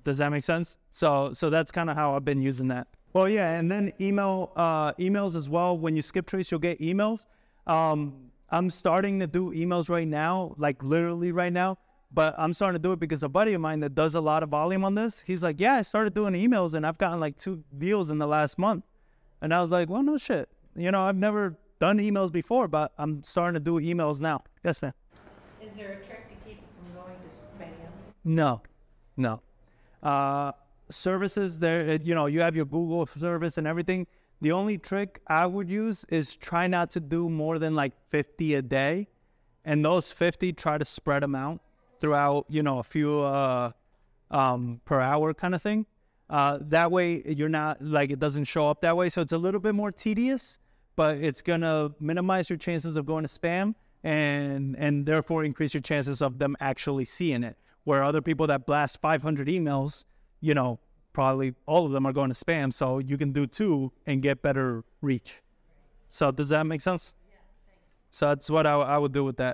Does 0.04 0.18
that 0.18 0.30
make 0.30 0.44
sense? 0.44 0.78
So 0.90 1.32
so 1.32 1.50
that's 1.50 1.70
kind 1.70 1.90
of 1.90 1.96
how 1.96 2.14
I've 2.14 2.24
been 2.24 2.42
using 2.42 2.68
that. 2.68 2.88
Well, 3.12 3.28
yeah, 3.28 3.58
and 3.58 3.70
then 3.70 3.92
email 4.00 4.52
uh, 4.54 4.92
emails 4.94 5.34
as 5.34 5.48
well. 5.48 5.76
When 5.76 5.96
you 5.96 6.02
skip 6.02 6.26
trace, 6.26 6.50
you'll 6.50 6.60
get 6.60 6.80
emails. 6.80 7.26
Um, 7.66 8.30
I'm 8.50 8.70
starting 8.70 9.18
to 9.20 9.26
do 9.26 9.52
emails 9.52 9.88
right 9.88 10.06
now, 10.06 10.54
like 10.58 10.82
literally 10.82 11.32
right 11.32 11.52
now. 11.52 11.78
But 12.12 12.34
I'm 12.38 12.52
starting 12.52 12.80
to 12.80 12.82
do 12.82 12.92
it 12.92 12.98
because 12.98 13.22
a 13.22 13.28
buddy 13.28 13.54
of 13.54 13.60
mine 13.60 13.80
that 13.80 13.94
does 13.94 14.16
a 14.16 14.20
lot 14.20 14.42
of 14.42 14.48
volume 14.48 14.84
on 14.84 14.96
this, 14.96 15.22
he's 15.24 15.44
like, 15.44 15.60
yeah, 15.60 15.74
I 15.74 15.82
started 15.82 16.12
doing 16.12 16.34
emails 16.34 16.74
and 16.74 16.84
I've 16.84 16.98
gotten 16.98 17.20
like 17.20 17.36
two 17.36 17.62
deals 17.78 18.10
in 18.10 18.18
the 18.18 18.26
last 18.26 18.58
month. 18.58 18.84
And 19.40 19.54
I 19.54 19.62
was 19.62 19.70
like, 19.70 19.88
well, 19.88 20.02
no 20.02 20.18
shit. 20.18 20.48
You 20.76 20.90
know, 20.90 21.02
I've 21.02 21.16
never 21.16 21.56
done 21.80 21.98
emails 21.98 22.30
before, 22.32 22.68
but 22.68 22.92
I'm 22.98 23.22
starting 23.22 23.54
to 23.54 23.60
do 23.60 23.80
emails 23.80 24.20
now. 24.20 24.42
Yes, 24.64 24.80
ma'am. 24.82 24.92
Is 25.62 25.72
there 25.74 25.92
a 25.92 26.06
trick 26.06 26.28
to 26.28 26.48
keep 26.48 26.58
it 26.58 26.64
from 26.76 26.94
going 26.94 27.16
to 27.16 27.64
spam? 27.64 27.70
No, 28.24 28.62
no. 29.16 29.42
Uh, 30.02 30.52
services 30.88 31.58
there, 31.58 31.90
uh, 31.90 31.98
you 32.02 32.14
know, 32.14 32.26
you 32.26 32.40
have 32.40 32.56
your 32.56 32.64
Google 32.64 33.06
service 33.06 33.58
and 33.58 33.66
everything. 33.66 34.06
The 34.40 34.52
only 34.52 34.78
trick 34.78 35.20
I 35.26 35.46
would 35.46 35.68
use 35.68 36.06
is 36.08 36.34
try 36.36 36.66
not 36.66 36.90
to 36.92 37.00
do 37.00 37.28
more 37.28 37.58
than 37.58 37.74
like 37.74 37.92
50 38.08 38.54
a 38.54 38.62
day. 38.62 39.08
And 39.64 39.84
those 39.84 40.10
50, 40.10 40.54
try 40.54 40.78
to 40.78 40.84
spread 40.84 41.22
them 41.22 41.34
out 41.34 41.60
throughout, 42.00 42.46
you 42.48 42.62
know, 42.62 42.78
a 42.78 42.82
few 42.82 43.20
uh, 43.20 43.72
um, 44.30 44.80
per 44.86 45.00
hour 45.00 45.34
kind 45.34 45.54
of 45.54 45.60
thing. 45.60 45.84
Uh, 46.30 46.58
that 46.62 46.90
way, 46.90 47.22
you're 47.26 47.48
not 47.48 47.82
like 47.82 48.10
it 48.10 48.18
doesn't 48.18 48.44
show 48.44 48.70
up 48.70 48.80
that 48.80 48.96
way. 48.96 49.10
So 49.10 49.20
it's 49.20 49.32
a 49.32 49.38
little 49.38 49.60
bit 49.60 49.74
more 49.74 49.90
tedious, 49.90 50.59
but 50.96 51.18
it's 51.18 51.42
gonna 51.42 51.92
minimize 52.00 52.50
your 52.50 52.56
chances 52.56 52.96
of 52.96 53.06
going 53.06 53.24
to 53.24 53.28
spam 53.28 53.74
and 54.02 54.76
and 54.78 55.06
therefore 55.06 55.44
increase 55.44 55.74
your 55.74 55.80
chances 55.80 56.22
of 56.22 56.38
them 56.38 56.56
actually 56.60 57.04
seeing 57.04 57.44
it. 57.44 57.56
Where 57.84 58.02
other 58.02 58.20
people 58.20 58.46
that 58.48 58.66
blast 58.66 59.00
500 59.00 59.48
emails, 59.48 60.04
you 60.40 60.54
know, 60.54 60.78
probably 61.12 61.54
all 61.66 61.86
of 61.86 61.92
them 61.92 62.06
are 62.06 62.12
going 62.12 62.32
to 62.32 62.44
spam. 62.44 62.72
So 62.72 62.98
you 62.98 63.16
can 63.16 63.32
do 63.32 63.46
two 63.46 63.92
and 64.06 64.22
get 64.22 64.42
better 64.42 64.84
reach. 65.00 65.40
So 66.08 66.30
does 66.30 66.50
that 66.50 66.64
make 66.64 66.82
sense? 66.82 67.14
So 68.10 68.28
that's 68.28 68.50
what 68.50 68.66
I, 68.66 68.74
I 68.74 68.98
would 68.98 69.12
do 69.12 69.24
with 69.24 69.36
that. 69.38 69.48